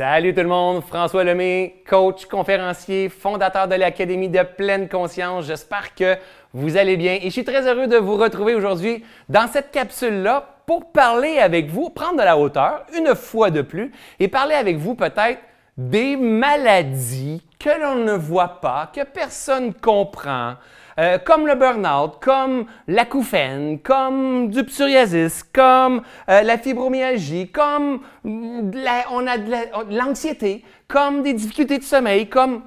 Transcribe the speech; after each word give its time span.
Salut 0.00 0.32
tout 0.32 0.40
le 0.40 0.48
monde, 0.48 0.82
François 0.82 1.24
Lemay, 1.24 1.82
coach, 1.86 2.24
conférencier, 2.24 3.10
fondateur 3.10 3.68
de 3.68 3.74
l'Académie 3.74 4.30
de 4.30 4.42
pleine 4.42 4.88
conscience. 4.88 5.44
J'espère 5.44 5.94
que 5.94 6.16
vous 6.54 6.78
allez 6.78 6.96
bien 6.96 7.18
et 7.20 7.24
je 7.24 7.28
suis 7.28 7.44
très 7.44 7.68
heureux 7.68 7.86
de 7.86 7.98
vous 7.98 8.16
retrouver 8.16 8.54
aujourd'hui 8.54 9.04
dans 9.28 9.46
cette 9.46 9.70
capsule-là 9.70 10.56
pour 10.64 10.90
parler 10.90 11.36
avec 11.36 11.68
vous, 11.68 11.90
prendre 11.90 12.16
de 12.16 12.22
la 12.22 12.38
hauteur 12.38 12.86
une 12.96 13.14
fois 13.14 13.50
de 13.50 13.60
plus 13.60 13.92
et 14.18 14.28
parler 14.28 14.54
avec 14.54 14.78
vous 14.78 14.94
peut-être 14.94 15.40
des 15.76 16.16
maladies 16.16 17.42
que 17.58 17.68
l'on 17.68 17.96
ne 17.96 18.14
voit 18.14 18.62
pas, 18.62 18.90
que 18.94 19.04
personne 19.04 19.66
ne 19.66 19.72
comprend, 19.72 20.54
euh, 20.98 21.18
comme 21.18 21.46
le 21.46 21.54
burn-out, 21.54 22.18
comme 22.20 22.66
l'acouphène, 22.86 23.78
comme 23.80 24.50
du 24.50 24.64
psoriasis, 24.64 25.42
comme 25.42 26.02
euh, 26.28 26.42
la 26.42 26.58
fibromyalgie, 26.58 27.50
comme 27.50 28.00
on 28.24 29.26
a 29.26 29.38
de 29.38 29.96
l'anxiété, 29.96 30.64
comme 30.88 31.22
des 31.22 31.34
difficultés 31.34 31.78
de 31.78 31.84
sommeil, 31.84 32.28
comme 32.28 32.62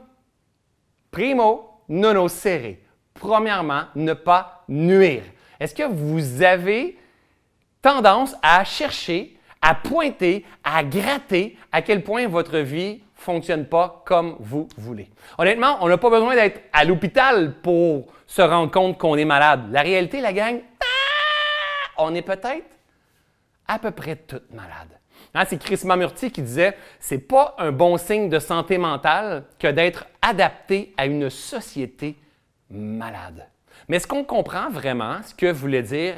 primo, 1.11 1.69
nono 1.89 2.27
serré. 2.27 2.83
Premièrement, 3.13 3.83
ne 3.95 4.13
pas 4.13 4.63
nuire. 4.67 5.23
Est-ce 5.59 5.75
que 5.75 5.83
vous 5.83 6.41
avez 6.41 6.97
tendance 7.81 8.35
à 8.41 8.63
chercher, 8.63 9.37
à 9.63 9.73
pointer, 9.73 10.45
à 10.63 10.83
gratter 10.83 11.57
à 11.71 11.81
quel 11.81 12.03
point 12.03 12.27
votre 12.27 12.59
vie 12.59 13.01
fonctionne 13.15 13.65
pas 13.65 14.03
comme 14.05 14.35
vous 14.39 14.67
voulez. 14.77 15.09
Honnêtement, 15.37 15.77
on 15.81 15.87
n'a 15.87 15.97
pas 15.97 16.09
besoin 16.09 16.35
d'être 16.35 16.61
à 16.73 16.83
l'hôpital 16.83 17.55
pour 17.61 18.07
se 18.27 18.41
rendre 18.41 18.69
compte 18.69 18.97
qu'on 18.97 19.15
est 19.15 19.25
malade. 19.25 19.71
La 19.71 19.81
réalité, 19.81 20.19
la 20.19 20.33
gang, 20.33 20.59
ah! 20.81 22.03
on 22.03 22.13
est 22.13 22.21
peut-être 22.21 22.67
à 23.67 23.79
peu 23.79 23.91
près 23.91 24.17
toutes 24.17 24.51
malades. 24.51 24.99
Hein, 25.33 25.45
c'est 25.47 25.57
Chris 25.57 25.79
Mamurti 25.85 26.29
qui 26.29 26.41
disait 26.41 26.77
c'est 26.99 27.17
pas 27.17 27.55
un 27.57 27.71
bon 27.71 27.97
signe 27.97 28.29
de 28.29 28.39
santé 28.39 28.77
mentale 28.77 29.45
que 29.57 29.67
d'être 29.67 30.05
adapté 30.21 30.93
à 30.97 31.05
une 31.05 31.29
société 31.29 32.17
malade. 32.69 33.47
Mais 33.87 33.97
est-ce 33.97 34.07
qu'on 34.07 34.25
comprend 34.25 34.69
vraiment 34.69 35.21
ce 35.23 35.33
que 35.33 35.51
voulait 35.51 35.81
dire 35.81 36.15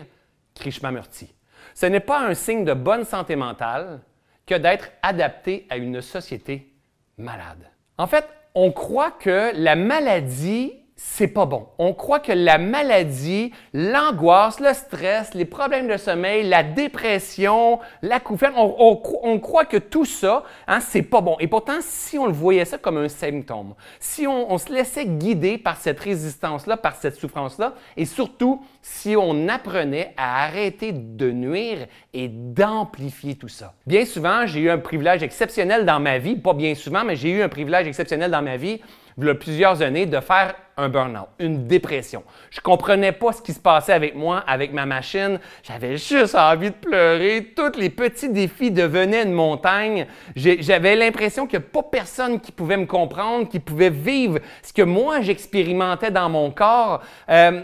Krishnamurti? 0.56 1.34
Ce 1.76 1.86
n'est 1.86 2.00
pas 2.00 2.22
un 2.22 2.34
signe 2.34 2.64
de 2.64 2.74
bonne 2.74 3.04
santé 3.04 3.36
mentale 3.36 4.00
que 4.46 4.56
d'être 4.56 4.90
adapté 5.02 5.68
à 5.70 5.76
une 5.76 6.02
société 6.02 6.74
malade. 7.18 7.70
En 7.98 8.08
fait, 8.08 8.26
on 8.56 8.72
croit 8.72 9.12
que 9.12 9.52
la 9.54 9.76
maladie 9.76 10.85
c'est 10.98 11.28
pas 11.28 11.46
bon. 11.46 11.68
On 11.78 11.94
croit 11.94 12.22
que 12.22 12.32
la 12.32 12.58
maladie, 12.58 13.52
l'angoisse, 13.74 14.62
le 14.62 14.74
stress, 14.74 15.34
les 15.34 15.44
problèmes 15.44 15.90
de 15.90 15.98
sommeil, 15.98 16.48
la 16.48 16.64
dépression, 16.64 17.80
la 18.02 18.22
couffette, 18.22 18.54
on, 18.56 19.40
croit 19.40 19.66
que 19.66 19.76
tout 19.76 20.06
ça, 20.06 20.44
hein, 20.68 20.80
c'est 20.80 21.02
pas 21.02 21.20
bon. 21.20 21.36
Et 21.42 21.48
pourtant, 21.48 21.80
si 21.82 22.18
on 22.18 22.28
le 22.28 22.32
voyait 22.32 22.64
ça 22.64 22.78
comme 22.78 22.98
un 22.98 23.10
symptôme, 23.10 23.76
si 24.00 24.26
on, 24.26 24.58
se 24.58 24.72
laissait 24.72 25.06
guider 25.06 25.58
par 25.58 25.76
cette 25.78 26.00
résistance-là, 26.00 26.78
par 26.78 26.96
cette 26.96 27.16
souffrance-là, 27.16 27.74
et 27.98 28.06
surtout 28.06 28.64
si 28.82 29.18
on 29.18 29.50
apprenait 29.50 30.14
à 30.16 30.46
arrêter 30.46 30.94
de 30.94 31.30
nuire 31.30 31.88
et 32.14 32.30
d'amplifier 32.30 33.36
tout 33.36 33.50
ça. 33.50 33.74
Bien 33.86 34.06
souvent, 34.06 34.46
j'ai 34.46 34.62
eu 34.62 34.70
un 34.70 34.78
privilège 34.78 35.24
exceptionnel 35.24 35.86
dans 35.86 36.00
ma 36.00 36.20
vie, 36.20 36.38
pas 36.38 36.54
bien 36.54 36.74
souvent, 36.74 37.04
mais 37.04 37.18
j'ai 37.18 37.32
eu 37.32 37.42
un 37.42 37.50
privilège 37.50 37.88
exceptionnel 37.88 38.32
dans 38.32 38.42
ma 38.42 38.56
vie 38.56 38.80
plusieurs 39.18 39.82
années, 39.82 40.06
de 40.06 40.20
faire 40.20 40.56
un 40.78 40.90
burn-out, 40.90 41.28
une 41.40 41.68
dépression. 41.68 42.24
Je 42.52 42.60
comprenais 42.60 43.14
pas 43.14 43.32
ce 43.32 43.42
qui 43.42 43.54
se 43.54 43.60
passait 43.60 43.94
avec 43.94 44.16
moi, 44.16 44.44
avec 44.46 44.74
ma 44.74 44.86
machine. 44.86 45.40
J'avais 45.64 45.98
juste 45.98 46.36
envie 46.36 46.72
de 46.72 46.76
pleurer. 46.76 47.54
Tous 47.56 47.80
les 47.80 47.90
petits 47.90 48.30
défis 48.30 48.72
devenaient 48.72 49.24
une 49.24 49.32
montagne. 49.32 50.06
J'avais 50.36 50.96
l'impression 50.96 51.48
qu'il 51.48 51.60
n'y 51.60 51.66
a 51.66 51.68
pas 51.70 51.84
personne 51.84 52.42
qui 52.42 52.52
pouvait 52.52 52.78
me 52.78 52.86
comprendre, 52.86 53.48
qui 53.48 53.60
pouvait 53.60 53.90
vivre 53.90 54.40
ce 54.62 54.74
que 54.74 54.82
moi 54.82 55.22
j'expérimentais 55.22 56.12
dans 56.12 56.30
mon 56.30 56.52
corps. 56.52 57.02
Euh, 57.30 57.62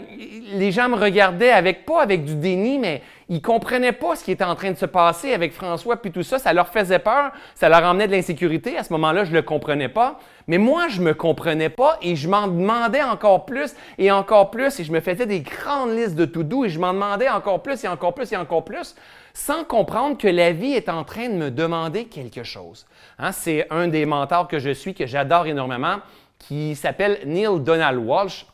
les 0.54 0.72
gens 0.72 0.88
me 0.88 0.96
regardaient 0.96 1.52
avec, 1.52 1.84
pas 1.84 2.02
avec 2.02 2.24
du 2.24 2.34
déni, 2.34 2.78
mais 2.78 3.02
ils 3.28 3.42
comprenaient 3.42 3.92
pas 3.92 4.16
ce 4.16 4.24
qui 4.24 4.32
était 4.32 4.44
en 4.44 4.54
train 4.54 4.70
de 4.70 4.76
se 4.76 4.86
passer 4.86 5.32
avec 5.32 5.52
François 5.52 5.96
puis 5.96 6.10
tout 6.10 6.22
ça. 6.22 6.38
Ça 6.38 6.52
leur 6.52 6.68
faisait 6.68 6.98
peur, 6.98 7.32
ça 7.54 7.68
leur 7.68 7.82
emmenait 7.84 8.06
de 8.06 8.12
l'insécurité. 8.12 8.76
À 8.76 8.84
ce 8.84 8.92
moment-là, 8.92 9.24
je 9.24 9.30
ne 9.30 9.36
le 9.36 9.42
comprenais 9.42 9.88
pas. 9.88 10.18
Mais 10.48 10.58
moi, 10.58 10.88
je 10.88 11.00
ne 11.00 11.06
me 11.06 11.14
comprenais 11.14 11.68
pas 11.68 11.98
et 12.02 12.16
je 12.16 12.28
m'en 12.28 12.48
demandais 12.48 13.02
encore 13.02 13.46
plus 13.46 13.74
et 13.98 14.10
encore 14.10 14.50
plus 14.50 14.80
et 14.80 14.84
je 14.84 14.92
me 14.92 15.00
faisais 15.00 15.26
des 15.26 15.40
grandes 15.40 15.96
listes 15.96 16.16
de 16.16 16.24
tout 16.24 16.42
doux 16.42 16.64
et 16.64 16.68
je 16.68 16.80
m'en 16.80 16.92
demandais 16.92 17.28
encore 17.28 17.62
plus 17.62 17.84
et 17.84 17.88
encore 17.88 18.14
plus 18.14 18.32
et 18.32 18.36
encore 18.36 18.64
plus 18.64 18.94
sans 19.34 19.64
comprendre 19.64 20.18
que 20.18 20.28
la 20.28 20.52
vie 20.52 20.72
est 20.72 20.88
en 20.88 21.04
train 21.04 21.28
de 21.28 21.34
me 21.34 21.50
demander 21.50 22.04
quelque 22.04 22.42
chose. 22.42 22.86
Hein, 23.18 23.32
c'est 23.32 23.66
un 23.70 23.88
des 23.88 24.04
mentors 24.06 24.48
que 24.48 24.58
je 24.58 24.70
suis, 24.70 24.94
que 24.94 25.06
j'adore 25.06 25.46
énormément, 25.46 25.96
qui 26.38 26.74
s'appelle 26.74 27.20
Neil 27.24 27.60
Donald 27.60 27.98
Walsh. 27.98 28.46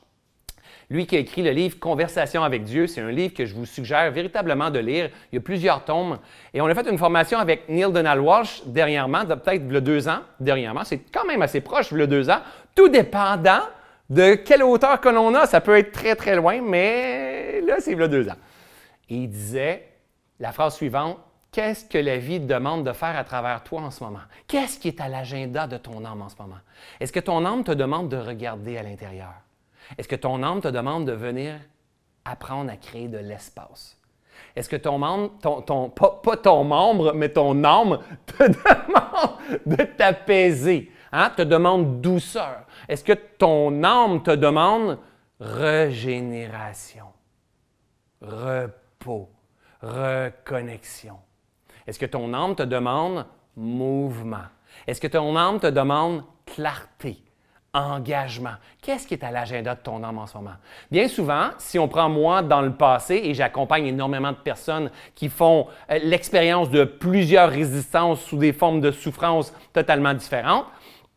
Lui 0.91 1.07
qui 1.07 1.17
a 1.17 1.19
écrit 1.19 1.43
le 1.43 1.51
livre 1.51 1.79
Conversation 1.79 2.43
avec 2.43 2.65
Dieu, 2.65 2.87
c'est 2.87 3.03
un 3.03 3.11
livre 3.11 3.35
que 3.35 3.45
je 3.45 3.55
vous 3.55 3.67
suggère 3.67 4.11
véritablement 4.11 4.71
de 4.71 4.79
lire. 4.79 5.11
Il 5.31 5.37
y 5.37 5.39
a 5.39 5.43
plusieurs 5.43 5.85
tomes. 5.85 6.19
Et 6.55 6.63
on 6.63 6.67
a 6.67 6.75
fait 6.75 6.89
une 6.89 6.97
formation 6.97 7.39
avec 7.39 7.69
Neil 7.69 7.93
Donald 7.93 8.21
Walsh 8.21 8.63
dernièrement, 8.65 9.27
peut-être 9.27 9.77
a 9.77 9.81
deux 9.81 10.09
ans, 10.09 10.21
dernièrement. 10.41 10.85
C'est 10.85 11.01
quand 11.13 11.27
même 11.27 11.43
assez 11.43 11.61
proche, 11.61 11.93
a 11.93 12.07
deux 12.07 12.31
ans, 12.31 12.41
tout 12.75 12.89
dépendant 12.89 13.61
de 14.09 14.35
quelle 14.37 14.63
hauteur 14.63 14.99
que 15.01 15.11
l'on 15.11 15.35
a. 15.35 15.47
Ça 15.47 15.61
peut 15.61 15.77
être 15.77 15.93
très, 15.93 16.17
très 16.17 16.37
loin, 16.37 16.61
mais 16.63 17.61
là, 17.61 17.77
c'est 17.81 18.01
a 18.01 18.09
deux 18.09 18.29
ans. 18.29 18.39
Et 19.11 19.17
il 19.17 19.29
disait 19.29 19.89
la 20.41 20.53
phrase 20.53 20.75
suivante 20.77 21.19
Qu'est-ce 21.51 21.87
que 21.87 21.99
la 21.99 22.19
vie 22.19 22.41
te 22.41 22.45
demande 22.45 22.87
de 22.87 22.93
faire 22.93 23.17
à 23.17 23.25
travers 23.25 23.65
toi 23.65 23.81
en 23.81 23.91
ce 23.91 24.05
moment? 24.05 24.21
Qu'est-ce 24.47 24.79
qui 24.79 24.89
est 24.89 25.01
à 25.01 25.09
l'agenda 25.09 25.67
de 25.67 25.79
ton 25.79 26.05
âme 26.05 26.21
en 26.21 26.29
ce 26.29 26.37
moment? 26.39 26.59
Est-ce 27.01 27.11
que 27.11 27.21
ton 27.21 27.45
âme 27.47 27.65
te 27.65 27.73
demande 27.73 28.11
de 28.11 28.19
regarder 28.19 28.77
à 28.77 28.83
l'intérieur? 28.83 29.33
Est-ce 29.97 30.09
que 30.09 30.17
ton 30.17 30.43
âme 30.43 30.61
te 30.61 30.69
demande 30.69 31.07
de 31.07 31.13
venir 31.13 31.55
apprendre 32.25 32.71
à 32.71 32.77
créer 32.77 33.09
de 33.09 33.19
l'espace? 33.19 33.99
Est-ce 34.55 34.69
que 34.69 34.77
ton 34.77 34.99
membre, 34.99 35.33
ton, 35.65 35.91
pas, 35.91 36.37
ton 36.37 36.65
membre, 36.65 37.13
mais 37.15 37.29
ton 37.29 37.63
âme 37.65 37.99
te 38.27 38.43
demande 38.49 39.39
de 39.67 39.85
t'apaiser, 39.85 40.93
hein? 41.13 41.31
te 41.37 41.43
demande 41.43 42.01
douceur? 42.01 42.65
Est-ce 42.89 43.05
que 43.05 43.13
ton 43.13 43.83
âme 43.83 44.23
te 44.23 44.31
demande 44.31 44.99
régénération, 45.41 47.07
repos, 48.21 49.31
reconnexion? 49.81 51.19
Est-ce 51.87 51.99
que 51.99 52.07
ton 52.07 52.35
âme 52.35 52.55
te 52.55 52.63
demande 52.63 53.27
mouvement? 53.57 54.47
Est-ce 54.87 55.01
que 55.01 55.07
ton 55.07 55.37
âme 55.37 55.61
te 55.61 55.69
demande 55.69 56.25
clarté? 56.47 57.23
Engagement. 57.75 58.55
Qu'est-ce 58.83 59.07
qui 59.07 59.15
est 59.15 59.25
à 59.25 59.31
l'agenda 59.31 59.75
de 59.75 59.81
ton 59.81 60.03
âme 60.03 60.19
en 60.19 60.27
ce 60.27 60.37
moment? 60.37 60.55
Bien 60.91 61.09
souvent, 61.09 61.51
si 61.59 61.79
on 61.79 61.89
prend 61.89 62.09
moi 62.09 62.43
dans 62.43 62.63
le 62.63 62.73
passé, 62.73 63.21
et 63.25 63.35
j'accompagne 63.35 63.87
énormément 63.87 64.33
de 64.33 64.37
personnes 64.37 64.91
qui 65.15 65.29
font 65.29 65.67
euh, 65.91 65.99
l'expérience 66.03 66.71
de 66.71 66.85
plusieurs 66.85 67.51
résistances 67.51 68.21
sous 68.23 68.39
des 68.39 68.53
formes 68.53 68.81
de 68.81 68.91
souffrance 68.91 69.53
totalement 69.73 70.15
différentes, 70.15 70.67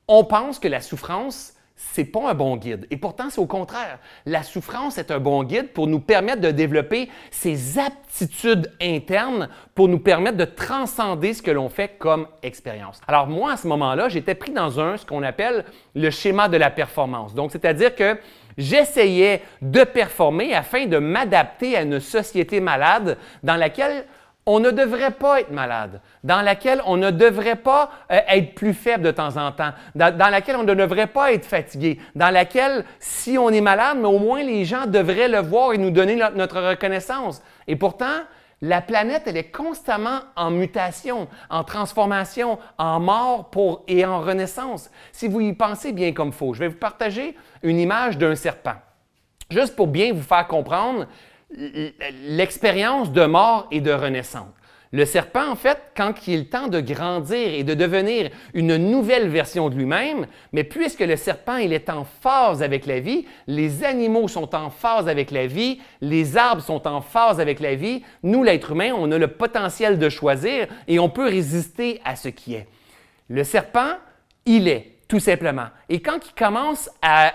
on 0.08 0.24
pense 0.24 0.60
que 0.60 0.68
la 0.68 0.82
souffrance, 0.82 1.54
c'est 1.94 2.06
pas 2.06 2.30
un 2.30 2.34
bon 2.34 2.56
guide. 2.56 2.88
Et 2.90 2.98
pourtant, 2.98 3.30
c'est 3.30 3.42
au 3.42 3.48
contraire. 3.48 4.00
La 4.26 4.44
souffrance 4.44 4.98
est 4.98 5.12
un 5.12 5.20
bon 5.20 5.44
guide 5.44 5.74
pour 5.74 5.88
nous 5.88 6.00
permettre 6.00 6.42
de 6.42 6.52
développer 6.52 7.10
ces 7.32 7.80
aptitudes 7.80 8.72
internes 8.82 9.50
pour 9.76 9.88
nous 9.88 10.00
permettre 10.00 10.38
de 10.38 10.46
transcender 10.46 11.34
ce 11.34 11.42
que 11.42 11.52
l'on 11.52 11.70
fait 11.70 11.98
comme 11.98 12.28
expérience. 12.44 13.02
Alors 13.08 13.28
moi, 13.28 13.54
à 13.54 13.58
ce 13.58 13.68
moment-là, 13.68 14.10
j'étais 14.10 14.36
pris 14.36 14.52
dans 14.52 14.80
un, 14.80 14.98
ce 14.98 15.06
qu'on 15.06 15.24
appelle 15.24 15.66
le 15.96 16.10
schéma 16.10 16.48
de 16.48 16.58
la 16.58 16.70
performance. 16.70 17.34
Donc, 17.34 17.52
c'est-à-dire 17.52 17.96
que 17.96 18.18
j'essayais 18.58 19.42
de 19.62 19.84
performer 19.84 20.54
afin 20.54 20.86
de 20.86 20.98
m'adapter 20.98 21.76
à 21.76 21.82
une 21.82 22.00
société 22.00 22.60
malade 22.60 23.18
dans 23.44 23.56
laquelle 23.56 24.06
on 24.46 24.60
ne 24.60 24.72
devrait 24.72 25.12
pas 25.12 25.42
être 25.42 25.52
malade, 25.52 26.02
dans 26.24 26.42
laquelle 26.42 26.82
on 26.86 26.98
ne 26.98 27.12
devrait 27.12 27.56
pas 27.56 27.92
euh, 28.12 28.20
être 28.28 28.56
plus 28.56 28.74
faible 28.74 29.04
de 29.04 29.12
temps 29.12 29.38
en 29.38 29.52
temps, 29.52 29.72
dans, 29.94 30.32
laquelle 30.32 30.56
on 30.56 30.64
ne 30.64 30.74
devrait 30.74 31.08
pas 31.08 31.32
être 31.32 31.46
fatigué, 31.46 32.00
dans 32.16 32.32
laquelle, 32.32 32.86
si 33.00 33.38
on 33.38 33.50
est 33.50 33.62
malade, 33.62 33.98
mais 34.00 34.08
au 34.08 34.20
moins 34.20 34.44
les 34.44 34.66
gens 34.66 34.88
devraient 34.88 35.28
le 35.28 35.40
voir 35.40 35.74
et 35.74 35.78
nous 35.78 35.92
donner 35.92 36.20
notre 36.36 36.60
reconnaissance. 36.60 37.42
Et 37.68 37.76
pourtant, 37.76 38.22
la 38.64 38.82
planète, 38.82 39.24
elle 39.26 39.38
est 39.38 39.52
constamment 39.52 40.20
en 40.36 40.52
mutation, 40.52 41.28
en 41.50 41.64
transformation, 41.64 42.60
en 42.78 43.00
mort 43.00 43.52
et 43.88 44.06
en 44.06 44.22
renaissance. 44.22 44.92
Si 45.12 45.28
vous 45.28 45.42
y 45.42 45.54
pensez 45.54 45.92
bien 45.92 46.14
comme 46.14 46.28
il 46.30 46.34
faut, 46.34 46.54
je 46.54 46.60
vais 46.60 46.68
vous 46.68 46.78
partager 46.78 47.36
une 47.64 47.80
image 47.80 48.18
d'un 48.18 48.36
serpent. 48.36 48.76
Juste 49.50 49.76
pour 49.76 49.88
bien 49.88 50.14
vous 50.14 50.22
faire 50.22 50.48
comprendre 50.48 51.08
l'expérience 52.28 53.12
de 53.12 53.26
mort 53.26 53.68
et 53.72 53.82
de 53.82 53.92
renaissance. 53.92 54.48
Le 54.94 55.06
serpent, 55.06 55.50
en 55.50 55.56
fait, 55.56 55.78
quand 55.96 56.28
il 56.28 56.40
est 56.42 56.70
de 56.70 56.82
grandir 56.82 57.54
et 57.54 57.64
de 57.64 57.74
devenir 57.74 58.30
une 58.54 58.76
nouvelle 58.76 59.30
version 59.30 59.70
de 59.70 59.76
lui-même, 59.76 60.28
mais 60.52 60.66
puisque 60.66 61.00
le 61.00 61.16
serpent, 61.16 61.56
il 61.56 61.72
est 61.72 61.90
en 61.90 62.04
phase 62.04 62.62
avec 62.62 62.86
la 62.86 63.00
vie, 63.00 63.26
les 63.48 63.86
animaux 63.86 64.28
sont 64.28 64.54
en 64.54 64.70
phase 64.70 65.08
avec 65.08 65.32
la 65.32 65.48
vie, 65.48 65.80
les 66.02 66.36
arbres 66.36 66.62
sont 66.62 66.90
en 66.90 67.00
phase 67.00 67.40
avec 67.40 67.62
la 67.62 67.76
vie, 67.76 68.04
nous, 68.22 68.44
l'être 68.44 68.72
humain, 68.72 68.92
on 68.94 69.10
a 69.14 69.18
le 69.18 69.30
potentiel 69.30 69.98
de 69.98 70.10
choisir 70.10 70.68
et 70.90 71.00
on 71.00 71.08
peut 71.08 71.28
résister 71.28 72.02
à 72.04 72.18
ce 72.18 72.28
qui 72.28 72.56
est. 72.56 72.68
Le 73.30 73.46
serpent, 73.46 73.96
il 74.46 74.68
est, 74.68 74.98
tout 75.08 75.22
simplement. 75.22 75.68
Et 75.88 76.02
quand 76.02 76.20
il 76.28 76.34
commence 76.34 76.90
à, 77.02 77.32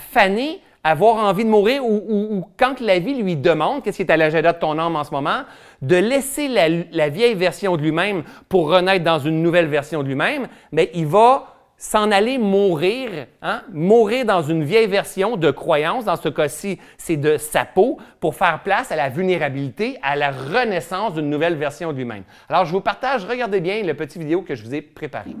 faner, 0.00 0.62
à 0.62 0.69
avoir 0.82 1.16
envie 1.16 1.44
de 1.44 1.50
mourir, 1.50 1.84
ou, 1.84 2.44
quand 2.58 2.80
la 2.80 2.98
vie 2.98 3.22
lui 3.22 3.36
demande, 3.36 3.82
qu'est-ce 3.82 3.98
qui 3.98 4.02
est 4.02 4.10
à 4.10 4.16
l'agenda 4.16 4.52
de 4.52 4.58
ton 4.58 4.78
âme 4.78 4.96
en 4.96 5.04
ce 5.04 5.10
moment, 5.10 5.42
de 5.82 5.96
laisser 5.96 6.48
la, 6.48 7.08
vieille 7.08 7.34
version 7.34 7.76
de 7.76 7.82
lui-même 7.82 8.22
pour 8.48 8.70
renaître 8.70 9.04
dans 9.04 9.18
une 9.18 9.42
nouvelle 9.42 9.66
version 9.66 10.02
de 10.02 10.08
lui-même, 10.08 10.48
mais 10.72 10.90
il 10.94 11.06
va 11.06 11.56
s'en 11.76 12.10
aller 12.10 12.36
mourir, 12.36 13.26
hein? 13.40 13.62
mourir 13.72 14.26
dans 14.26 14.42
une 14.42 14.64
vieille 14.64 14.86
version 14.86 15.38
de 15.38 15.50
croyance, 15.50 16.04
dans 16.04 16.16
ce 16.16 16.28
cas-ci, 16.28 16.78
c'est 16.98 17.16
de 17.16 17.38
sa 17.38 17.64
peau, 17.64 17.98
pour 18.20 18.34
faire 18.34 18.62
place 18.62 18.92
à 18.92 18.96
la 18.96 19.08
vulnérabilité, 19.08 19.98
à 20.02 20.14
la 20.14 20.30
renaissance 20.30 21.14
d'une 21.14 21.30
nouvelle 21.30 21.56
version 21.56 21.92
de 21.92 21.96
lui-même. 21.96 22.24
Alors, 22.50 22.66
je 22.66 22.72
vous 22.72 22.82
partage, 22.82 23.24
regardez 23.24 23.60
bien 23.60 23.82
le 23.82 23.94
petit 23.94 24.18
vidéo 24.18 24.42
que 24.42 24.54
je 24.54 24.62
vous 24.62 24.74
ai 24.74 24.82
préparé. 24.82 25.34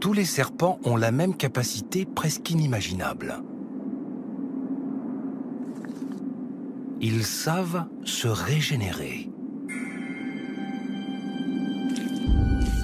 Tous 0.00 0.12
les 0.12 0.24
serpents 0.24 0.78
ont 0.84 0.96
la 0.96 1.12
même 1.12 1.36
capacité 1.36 2.04
presque 2.04 2.50
inimaginable. 2.50 3.36
Ils 7.04 7.24
savent 7.24 7.86
se 8.04 8.28
régénérer. 8.28 9.28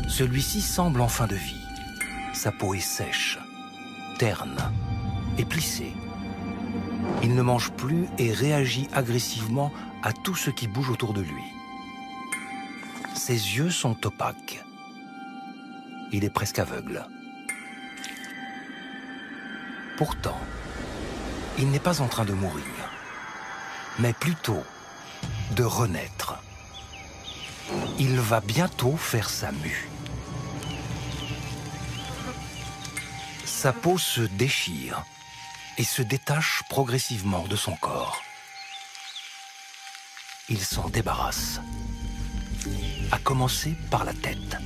Celui-ci 0.08 0.60
semble 0.60 1.00
en 1.00 1.06
fin 1.06 1.28
de 1.28 1.36
vie. 1.36 1.62
Sa 2.34 2.50
peau 2.50 2.74
est 2.74 2.80
sèche, 2.80 3.38
terne 4.18 4.72
et 5.38 5.44
plissée. 5.44 5.92
Il 7.22 7.36
ne 7.36 7.42
mange 7.42 7.70
plus 7.70 8.06
et 8.18 8.32
réagit 8.32 8.88
agressivement 8.92 9.72
à 10.02 10.12
tout 10.12 10.34
ce 10.34 10.50
qui 10.50 10.66
bouge 10.66 10.90
autour 10.90 11.12
de 11.12 11.20
lui. 11.20 11.44
Ses 13.14 13.34
yeux 13.34 13.70
sont 13.70 14.04
opaques. 14.04 14.64
Il 16.10 16.24
est 16.24 16.30
presque 16.30 16.58
aveugle. 16.58 17.06
Pourtant, 19.96 20.40
il 21.56 21.70
n'est 21.70 21.78
pas 21.78 22.00
en 22.00 22.08
train 22.08 22.24
de 22.24 22.32
mourir, 22.32 22.64
mais 23.98 24.12
plutôt 24.12 24.62
de 25.52 25.64
renaître. 25.64 26.34
Il 27.98 28.18
va 28.20 28.40
bientôt 28.40 28.96
faire 28.96 29.28
sa 29.28 29.52
mue. 29.52 29.88
Sa 33.44 33.72
peau 33.72 33.98
se 33.98 34.20
déchire 34.20 35.04
et 35.78 35.84
se 35.84 36.02
détache 36.02 36.62
progressivement 36.68 37.46
de 37.48 37.56
son 37.56 37.76
corps. 37.76 38.22
Il 40.48 40.60
s'en 40.60 40.88
débarrasse, 40.88 41.60
à 43.10 43.18
commencer 43.18 43.74
par 43.90 44.04
la 44.04 44.14
tête. 44.14 44.56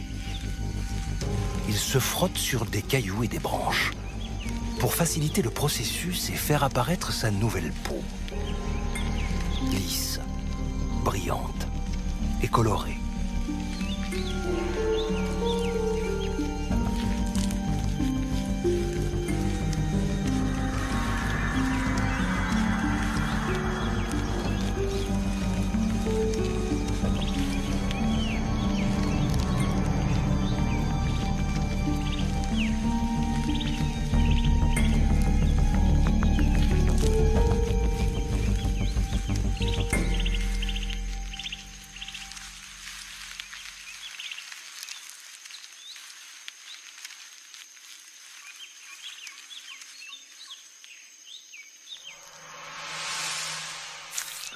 Il 1.68 1.76
se 1.76 1.98
frotte 1.98 2.36
sur 2.36 2.66
des 2.66 2.82
cailloux 2.82 3.24
et 3.24 3.28
des 3.28 3.38
branches 3.38 3.92
pour 4.78 4.94
faciliter 4.94 5.42
le 5.42 5.50
processus 5.50 6.28
et 6.30 6.36
faire 6.36 6.62
apparaître 6.64 7.12
sa 7.12 7.30
nouvelle 7.30 7.72
peau. 7.84 8.02
Lisse, 9.70 10.20
brillante 11.04 11.66
et 12.42 12.48
colorée. 12.48 13.01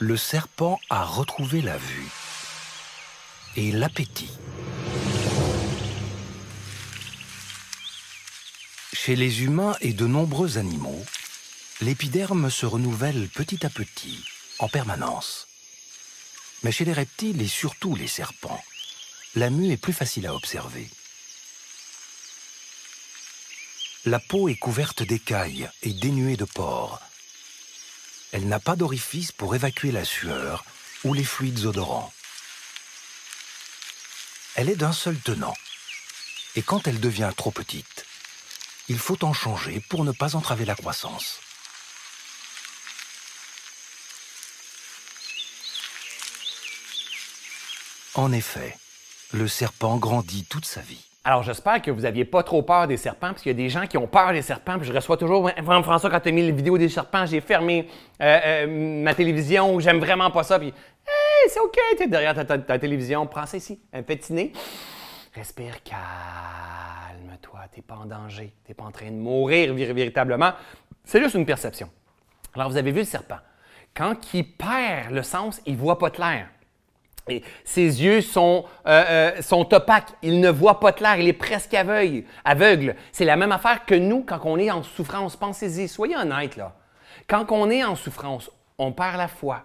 Le 0.06 0.16
serpent 0.16 0.78
a 0.88 1.04
retrouvé 1.04 1.60
la 1.60 1.76
vue 1.76 2.08
et 3.56 3.72
l'appétit. 3.72 4.30
Chez 8.92 9.16
les 9.16 9.42
humains 9.42 9.74
et 9.80 9.92
de 9.92 10.06
nombreux 10.06 10.58
animaux, 10.58 11.04
l'épiderme 11.80 12.50
se 12.50 12.66
renouvelle 12.66 13.28
petit 13.30 13.66
à 13.66 13.68
petit, 13.68 14.24
en 14.60 14.68
permanence. 14.68 15.48
Mais 16.62 16.70
chez 16.70 16.84
les 16.84 16.92
reptiles 16.92 17.42
et 17.42 17.48
surtout 17.48 17.96
les 17.96 18.06
serpents, 18.06 18.62
la 19.34 19.50
mue 19.50 19.72
est 19.72 19.76
plus 19.76 19.92
facile 19.92 20.28
à 20.28 20.36
observer. 20.36 20.88
La 24.04 24.20
peau 24.20 24.48
est 24.48 24.54
couverte 24.54 25.02
d'écailles 25.02 25.68
et 25.82 25.92
dénuée 25.92 26.36
de 26.36 26.44
pores, 26.44 27.00
elle 28.32 28.48
n'a 28.48 28.60
pas 28.60 28.76
d'orifice 28.76 29.32
pour 29.32 29.54
évacuer 29.54 29.92
la 29.92 30.04
sueur 30.04 30.64
ou 31.04 31.14
les 31.14 31.24
fluides 31.24 31.64
odorants. 31.64 32.12
Elle 34.54 34.70
est 34.70 34.76
d'un 34.76 34.92
seul 34.92 35.18
tenant. 35.18 35.54
Et 36.54 36.62
quand 36.62 36.88
elle 36.88 37.00
devient 37.00 37.32
trop 37.36 37.50
petite, 37.50 38.06
il 38.88 38.98
faut 38.98 39.22
en 39.24 39.32
changer 39.32 39.80
pour 39.88 40.04
ne 40.04 40.12
pas 40.12 40.36
entraver 40.36 40.64
la 40.64 40.74
croissance. 40.74 41.40
En 48.14 48.32
effet, 48.32 48.78
le 49.32 49.46
serpent 49.46 49.98
grandit 49.98 50.44
toute 50.44 50.64
sa 50.64 50.80
vie. 50.80 51.04
Alors, 51.26 51.42
j'espère 51.42 51.82
que 51.82 51.90
vous 51.90 52.02
n'aviez 52.02 52.24
pas 52.24 52.44
trop 52.44 52.62
peur 52.62 52.86
des 52.86 52.96
serpents, 52.96 53.30
parce 53.30 53.42
qu'il 53.42 53.50
y 53.50 53.54
a 53.54 53.56
des 53.56 53.68
gens 53.68 53.88
qui 53.88 53.98
ont 53.98 54.06
peur 54.06 54.30
des 54.30 54.42
serpents. 54.42 54.78
Puis 54.78 54.86
je 54.86 54.92
reçois 54.92 55.16
toujours, 55.16 55.50
François, 55.82 56.08
quand 56.08 56.20
tu 56.20 56.28
as 56.28 56.32
mis 56.32 56.42
les 56.42 56.52
vidéos 56.52 56.78
des 56.78 56.88
serpents, 56.88 57.26
j'ai 57.26 57.40
fermé 57.40 57.88
euh, 58.22 58.38
euh, 58.44 59.02
ma 59.02 59.12
télévision, 59.12 59.80
j'aime 59.80 59.98
vraiment 59.98 60.30
pas 60.30 60.44
ça. 60.44 60.56
Puis, 60.56 60.68
hey, 60.68 61.48
c'est 61.48 61.58
OK, 61.58 61.76
tu 61.96 62.04
es 62.04 62.06
derrière 62.06 62.32
ta, 62.32 62.78
télévision, 62.78 63.26
prends 63.26 63.44
ça 63.44 63.56
ici, 63.56 63.80
un 63.92 64.04
petit. 64.04 64.52
Respire, 65.34 65.82
calme-toi, 65.82 67.60
tu 67.72 67.80
n'es 67.80 67.82
pas 67.82 67.96
en 67.96 68.06
danger, 68.06 68.54
tu 68.64 68.70
n'es 68.70 68.76
pas 68.76 68.84
en 68.84 68.92
train 68.92 69.10
de 69.10 69.16
mourir 69.16 69.74
véritablement. 69.74 70.52
C'est 71.02 71.20
juste 71.20 71.34
une 71.34 71.44
perception. 71.44 71.90
Alors, 72.54 72.70
vous 72.70 72.76
avez 72.76 72.92
vu 72.92 73.00
le 73.00 73.04
serpent. 73.04 73.40
Quand 73.96 74.14
il 74.32 74.44
perd 74.44 75.10
le 75.10 75.24
sens, 75.24 75.60
il 75.66 75.76
voit 75.76 75.98
pas 75.98 76.10
clair. 76.10 76.46
Et 77.28 77.42
ses 77.64 78.04
yeux 78.04 78.20
sont, 78.20 78.64
euh, 78.86 79.04
euh, 79.08 79.42
sont 79.42 79.74
opaques, 79.74 80.12
il 80.22 80.40
ne 80.40 80.48
voit 80.48 80.78
pas 80.78 80.92
clair, 80.92 81.18
il 81.18 81.26
est 81.26 81.32
presque 81.32 81.74
aveugle. 81.74 82.94
C'est 83.10 83.24
la 83.24 83.36
même 83.36 83.50
affaire 83.50 83.84
que 83.84 83.96
nous 83.96 84.22
quand 84.22 84.40
on 84.44 84.58
est 84.58 84.70
en 84.70 84.84
souffrance. 84.84 85.36
Pensez-y, 85.36 85.88
soyez 85.88 86.16
honnêtes 86.16 86.56
là. 86.56 86.74
Quand 87.26 87.46
on 87.50 87.68
est 87.68 87.82
en 87.82 87.96
souffrance, 87.96 88.48
on 88.78 88.92
perd 88.92 89.16
la 89.16 89.26
foi 89.26 89.64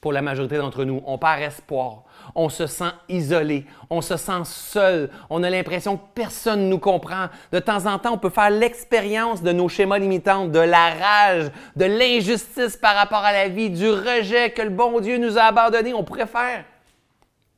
pour 0.00 0.12
la 0.12 0.22
majorité 0.22 0.56
d'entre 0.56 0.84
nous. 0.84 1.02
On 1.04 1.18
perd 1.18 1.42
espoir. 1.42 2.04
On 2.36 2.48
se 2.48 2.68
sent 2.68 2.92
isolé. 3.08 3.66
On 3.90 4.00
se 4.00 4.16
sent 4.16 4.44
seul. 4.44 5.10
On 5.28 5.42
a 5.42 5.50
l'impression 5.50 5.96
que 5.96 6.04
personne 6.14 6.64
ne 6.64 6.68
nous 6.68 6.78
comprend. 6.78 7.26
De 7.50 7.58
temps 7.58 7.86
en 7.86 7.98
temps, 7.98 8.12
on 8.12 8.18
peut 8.18 8.30
faire 8.30 8.50
l'expérience 8.50 9.42
de 9.42 9.50
nos 9.50 9.68
schémas 9.68 9.98
limitants, 9.98 10.46
de 10.46 10.60
la 10.60 10.90
rage, 10.90 11.50
de 11.74 11.84
l'injustice 11.86 12.76
par 12.76 12.94
rapport 12.94 13.24
à 13.24 13.32
la 13.32 13.48
vie, 13.48 13.68
du 13.68 13.90
rejet 13.90 14.52
que 14.52 14.62
le 14.62 14.70
bon 14.70 15.00
Dieu 15.00 15.18
nous 15.18 15.36
a 15.36 15.42
abandonné. 15.42 15.92
On 15.92 16.04
pourrait 16.04 16.26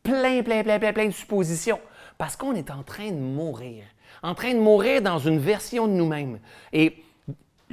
plein, 0.03 0.43
plein, 0.43 0.63
plein, 0.63 0.79
plein, 0.79 0.93
plein 0.93 1.07
de 1.07 1.13
suppositions. 1.13 1.81
Parce 2.19 2.37
qu'on 2.37 2.55
est 2.55 2.71
en 2.71 2.83
train 2.83 3.11
de 3.11 3.17
mourir. 3.17 3.85
En 4.23 4.35
train 4.35 4.55
de 4.55 4.61
mourir 4.61 5.03
dans 5.03 5.19
une 5.19 5.39
version 5.39 5.87
de 5.87 5.93
nous-mêmes. 5.93 6.39
Et 6.73 7.03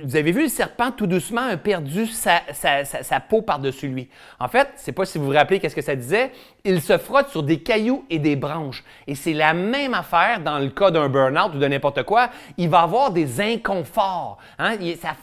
vous 0.04 0.16
avez 0.16 0.32
vu, 0.32 0.44
le 0.44 0.48
serpent, 0.50 0.92
tout 0.92 1.08
doucement, 1.08 1.42
a 1.42 1.58
perdu 1.58 2.06
sa, 2.08 3.20
peau 3.28 3.42
par-dessus 3.42 3.88
lui. 3.88 4.10
En 4.40 4.48
fait, 4.48 4.68
sais 4.76 4.92
pas 4.92 5.06
si 5.06 5.18
vous 5.18 5.26
vous 5.26 5.32
rappelez 5.32 5.60
qu'est-ce 5.60 5.76
que 5.76 5.82
ça 5.82 5.96
disait, 5.96 6.32
il 6.64 6.82
se 6.82 6.98
frotte 6.98 7.30
sur 7.30 7.44
des 7.44 7.60
cailloux 7.60 8.06
et 8.10 8.20
des 8.20 8.36
branches. 8.36 8.84
Et 9.08 9.16
c'est 9.16 9.34
la 9.34 9.54
même 9.54 9.94
affaire 9.94 10.42
dans 10.42 10.60
le 10.60 10.70
cas 10.70 10.92
d'un 10.92 11.10
burn-out 11.10 11.56
ou 11.56 11.60
de 11.60 11.68
n'importe 11.68 12.04
quoi. 12.04 12.30
Il 12.58 12.70
va 12.70 12.82
avoir 12.82 13.12
des 13.12 13.40
inconforts. 13.42 14.38
Hein? 14.58 14.76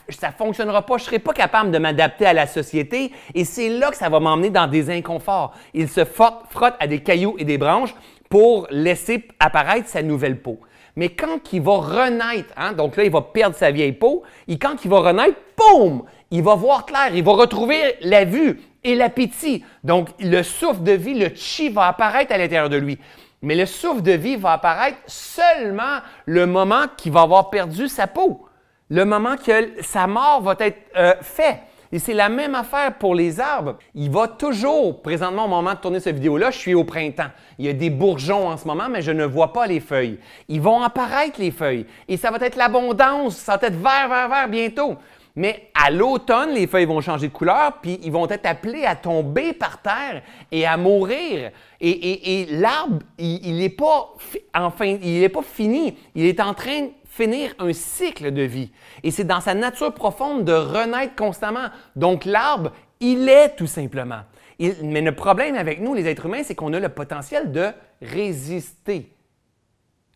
Ça 0.09 0.27
ne 0.27 0.33
fonctionnera 0.33 0.85
pas. 0.85 0.97
Je 0.97 1.03
ne 1.03 1.05
serai 1.05 1.19
pas 1.19 1.33
capable 1.33 1.71
de 1.71 1.77
m'adapter 1.77 2.25
à 2.25 2.33
la 2.33 2.47
société. 2.47 3.11
Et 3.33 3.45
c'est 3.45 3.69
là 3.69 3.91
que 3.91 3.97
ça 3.97 4.09
va 4.09 4.19
m'emmener 4.19 4.49
dans 4.49 4.67
des 4.67 4.89
inconforts. 4.89 5.53
Il 5.73 5.89
se 5.89 6.05
frotte 6.05 6.75
à 6.79 6.87
des 6.87 7.01
cailloux 7.01 7.35
et 7.37 7.45
des 7.45 7.57
branches 7.57 7.93
pour 8.29 8.67
laisser 8.71 9.27
apparaître 9.39 9.87
sa 9.87 10.01
nouvelle 10.01 10.41
peau. 10.41 10.59
Mais 10.97 11.09
quand 11.09 11.53
il 11.53 11.61
va 11.61 11.77
renaître, 11.77 12.51
hein, 12.57 12.73
donc 12.73 12.97
là, 12.97 13.03
il 13.03 13.11
va 13.11 13.21
perdre 13.21 13.55
sa 13.55 13.69
vieille 13.69 13.93
peau, 13.93 14.23
et 14.47 14.57
quand 14.57 14.83
il 14.83 14.89
va 14.89 14.99
renaître, 14.99 15.37
boum, 15.55 16.03
il 16.31 16.41
va 16.41 16.55
voir 16.55 16.87
clair, 16.87 17.11
il 17.13 17.23
va 17.23 17.33
retrouver 17.33 17.95
la 18.01 18.25
vue 18.25 18.59
et 18.83 18.95
l'appétit. 18.95 19.63
Donc, 19.83 20.09
le 20.19 20.41
souffle 20.41 20.81
de 20.81 20.93
vie, 20.93 21.13
le 21.13 21.29
chi 21.35 21.69
va 21.69 21.85
apparaître 21.85 22.33
à 22.33 22.39
l'intérieur 22.39 22.69
de 22.69 22.77
lui. 22.77 22.97
Mais 23.43 23.53
le 23.53 23.67
souffle 23.67 24.01
de 24.01 24.13
vie 24.13 24.37
va 24.37 24.53
apparaître 24.53 24.97
seulement 25.05 25.99
le 26.25 26.47
moment 26.47 26.85
qu'il 26.97 27.11
va 27.11 27.21
avoir 27.21 27.51
perdu 27.51 27.87
sa 27.87 28.07
peau, 28.07 28.47
le 28.89 29.05
moment 29.05 29.35
que 29.37 29.83
sa 29.83 30.07
mort 30.07 30.41
va 30.41 30.55
être 30.59 30.79
euh, 30.97 31.13
faite. 31.21 31.59
Et 31.91 31.99
c'est 31.99 32.13
la 32.13 32.29
même 32.29 32.55
affaire 32.55 32.97
pour 32.97 33.15
les 33.15 33.39
arbres. 33.39 33.77
Il 33.95 34.09
va 34.11 34.27
toujours, 34.27 35.01
présentement 35.01 35.45
au 35.45 35.49
moment 35.49 35.73
de 35.73 35.79
tourner 35.79 35.99
cette 35.99 36.15
vidéo-là, 36.15 36.51
je 36.51 36.57
suis 36.57 36.73
au 36.73 36.83
printemps. 36.83 37.29
Il 37.57 37.65
y 37.65 37.69
a 37.69 37.73
des 37.73 37.89
bourgeons 37.89 38.47
en 38.47 38.57
ce 38.57 38.67
moment, 38.67 38.89
mais 38.89 39.01
je 39.01 39.11
ne 39.11 39.25
vois 39.25 39.53
pas 39.53 39.67
les 39.67 39.79
feuilles. 39.79 40.19
Ils 40.49 40.61
vont 40.61 40.81
apparaître, 40.81 41.39
les 41.39 41.51
feuilles. 41.51 41.85
Et 42.07 42.17
ça 42.17 42.31
va 42.31 42.37
être 42.45 42.55
l'abondance, 42.55 43.37
ça 43.37 43.57
va 43.57 43.67
être 43.67 43.75
vert, 43.75 44.09
vert, 44.09 44.29
vert 44.29 44.47
bientôt. 44.49 44.97
Mais 45.37 45.69
à 45.75 45.91
l'automne, 45.91 46.55
les 46.55 46.65
feuilles 46.65 46.85
vont 46.85 46.99
changer 46.99 47.27
de 47.27 47.31
couleur, 47.31 47.73
puis 47.79 47.99
ils 48.01 48.11
vont 48.11 48.27
être 48.27 48.47
appelés 48.47 48.85
à 48.85 48.95
tomber 48.95 49.53
par 49.53 49.79
terre 49.83 50.23
et 50.51 50.65
à 50.65 50.77
mourir. 50.77 51.51
Et, 51.79 52.47
l'arbre, 52.49 52.97
il 53.19 53.57
n'est 53.57 53.69
pas, 53.69 54.15
enfin, 54.55 54.97
pas 55.31 55.41
fini. 55.43 55.95
Il 56.15 56.25
est 56.25 56.39
en 56.39 56.55
train 56.55 56.87
finir 57.17 57.53
un 57.59 57.73
cycle 57.73 58.31
de 58.31 58.43
vie. 58.43 58.71
Et 59.03 59.11
c'est 59.11 59.23
dans 59.23 59.41
sa 59.41 59.55
nature 59.55 59.93
profonde 59.93 60.45
de 60.45 60.53
renaître 60.53 61.15
constamment. 61.15 61.69
Donc 61.95 62.25
l'arbre, 62.25 62.71
il 62.99 63.27
est 63.27 63.55
tout 63.55 63.67
simplement. 63.67 64.21
mais 64.59 65.01
le 65.01 65.15
problème 65.15 65.55
avec 65.55 65.81
nous, 65.81 65.93
les 65.93 66.07
êtres 66.07 66.27
humains, 66.27 66.43
c'est 66.43 66.55
qu'on 66.55 66.73
a 66.73 66.79
le 66.79 66.89
potentiel 66.89 67.51
de 67.51 67.71
résister 68.01 69.11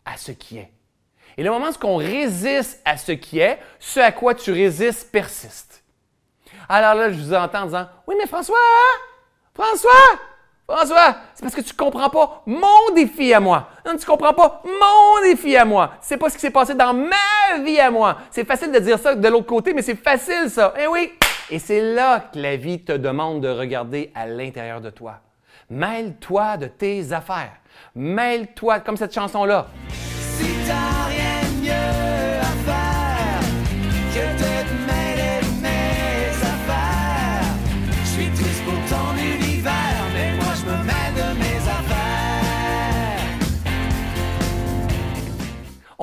à 0.04 0.16
ce 0.16 0.32
qui 0.32 0.58
est. 0.58 0.70
Et 1.36 1.42
le 1.42 1.50
moment 1.50 1.68
où 1.70 1.86
on 1.86 1.96
résiste 1.96 2.80
à 2.84 2.96
ce 2.96 3.12
qui 3.12 3.38
est, 3.38 3.58
ce 3.78 4.00
à 4.00 4.12
quoi 4.12 4.34
tu 4.34 4.52
résistes 4.52 5.10
persiste. 5.10 5.82
Alors 6.68 6.94
là, 6.94 7.10
je 7.10 7.18
vous 7.18 7.34
entends 7.34 7.62
en 7.62 7.66
disant 7.66 7.88
Oui, 8.06 8.14
mais 8.18 8.26
François, 8.26 8.56
François, 9.54 9.90
François, 10.72 11.16
c'est 11.34 11.42
parce 11.42 11.54
que 11.54 11.60
tu 11.60 11.74
comprends 11.74 12.08
pas 12.08 12.42
mon 12.46 12.94
défi 12.94 13.34
à 13.34 13.40
moi. 13.40 13.68
Non, 13.84 13.92
tu 13.92 13.98
ne 13.98 14.04
comprends 14.06 14.32
pas 14.32 14.62
mon 14.64 15.22
défi 15.22 15.54
à 15.54 15.66
moi. 15.66 15.92
C'est 16.00 16.16
pas 16.16 16.30
ce 16.30 16.36
qui 16.36 16.40
s'est 16.40 16.50
passé 16.50 16.74
dans 16.74 16.94
ma 16.94 17.62
vie 17.62 17.78
à 17.78 17.90
moi. 17.90 18.16
C'est 18.30 18.46
facile 18.46 18.72
de 18.72 18.78
dire 18.78 18.98
ça 18.98 19.14
de 19.14 19.28
l'autre 19.28 19.44
côté, 19.44 19.74
mais 19.74 19.82
c'est 19.82 20.02
facile 20.02 20.48
ça. 20.48 20.72
Eh 20.80 20.86
oui! 20.86 21.12
Et 21.50 21.58
c'est 21.58 21.92
là 21.92 22.20
que 22.32 22.38
la 22.38 22.56
vie 22.56 22.82
te 22.82 22.92
demande 22.92 23.42
de 23.42 23.50
regarder 23.50 24.12
à 24.14 24.26
l'intérieur 24.26 24.80
de 24.80 24.88
toi. 24.88 25.16
Mêle-toi 25.68 26.56
de 26.56 26.68
tes 26.68 27.12
affaires. 27.12 27.52
Mêle-toi, 27.94 28.80
comme 28.80 28.96
cette 28.96 29.12
chanson-là. 29.12 29.66
Si 29.90 30.46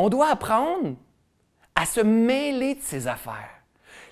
On 0.02 0.08
doit 0.08 0.30
apprendre 0.30 0.96
à 1.76 1.86
se 1.86 2.00
mêler 2.00 2.76
de 2.76 2.82
ses 2.82 3.08
affaires. 3.08 3.62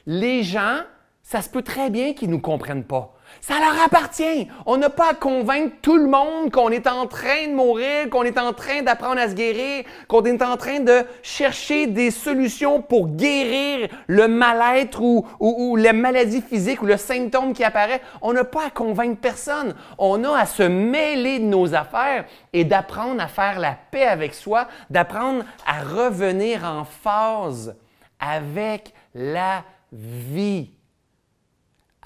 Les 0.06 0.44
gens, 0.44 0.82
ça 1.29 1.41
se 1.41 1.50
peut 1.50 1.62
très 1.62 1.89
bien 1.89 2.13
qu'ils 2.13 2.29
ne 2.29 2.36
nous 2.36 2.39
comprennent 2.39 2.86
pas. 2.86 3.13
Ça 3.41 3.55
leur 3.60 3.84
appartient. 3.84 4.48
On 4.65 4.77
n'a 4.77 4.89
pas 4.89 5.12
à 5.12 5.13
convaincre 5.13 5.75
tout 5.81 5.98
le 5.98 6.07
monde 6.07 6.51
qu'on 6.53 6.69
est 6.69 6.88
en 6.88 7.05
train 7.05 7.50
de 7.50 7.53
mourir, 7.53 8.10
qu'on 8.10 8.24
est 8.24 8.38
en 8.38 8.53
train 8.53 8.81
d'apprendre 8.81 9.19
à 9.19 9.27
se 9.27 9.34
guérir, 9.34 9.84
qu'on 10.07 10.24
est 10.24 10.41
en 10.41 10.55
train 10.55 10.79
de 10.79 11.03
chercher 11.24 11.88
des 11.88 12.12
solutions 12.12 12.81
pour 12.81 13.10
guérir 13.10 13.89
le 14.07 14.29
mal-être 14.29 15.01
ou, 15.01 15.27
ou, 15.41 15.72
ou 15.72 15.75
la 15.75 15.91
maladie 15.91 16.41
physique 16.41 16.81
ou 16.81 16.86
le 16.86 16.96
symptôme 16.96 17.51
qui 17.51 17.65
apparaît. 17.65 18.01
On 18.22 18.31
n'a 18.31 18.46
pas 18.46 18.67
à 18.67 18.69
convaincre 18.69 19.19
personne. 19.19 19.75
On 19.98 20.24
a 20.24 20.39
à 20.39 20.46
se 20.46 20.63
mêler 20.63 21.39
de 21.39 21.46
nos 21.46 21.75
affaires 21.75 22.24
et 22.53 22.63
d'apprendre 22.63 23.22
à 23.22 23.27
faire 23.27 23.60
la 23.60 23.77
paix 23.91 24.05
avec 24.05 24.34
soi, 24.34 24.69
d'apprendre 24.89 25.43
à 25.65 25.84
revenir 25.84 26.63
en 26.63 26.86
phase 26.86 27.75
avec 28.17 28.93
la 29.13 29.65
vie 29.91 30.76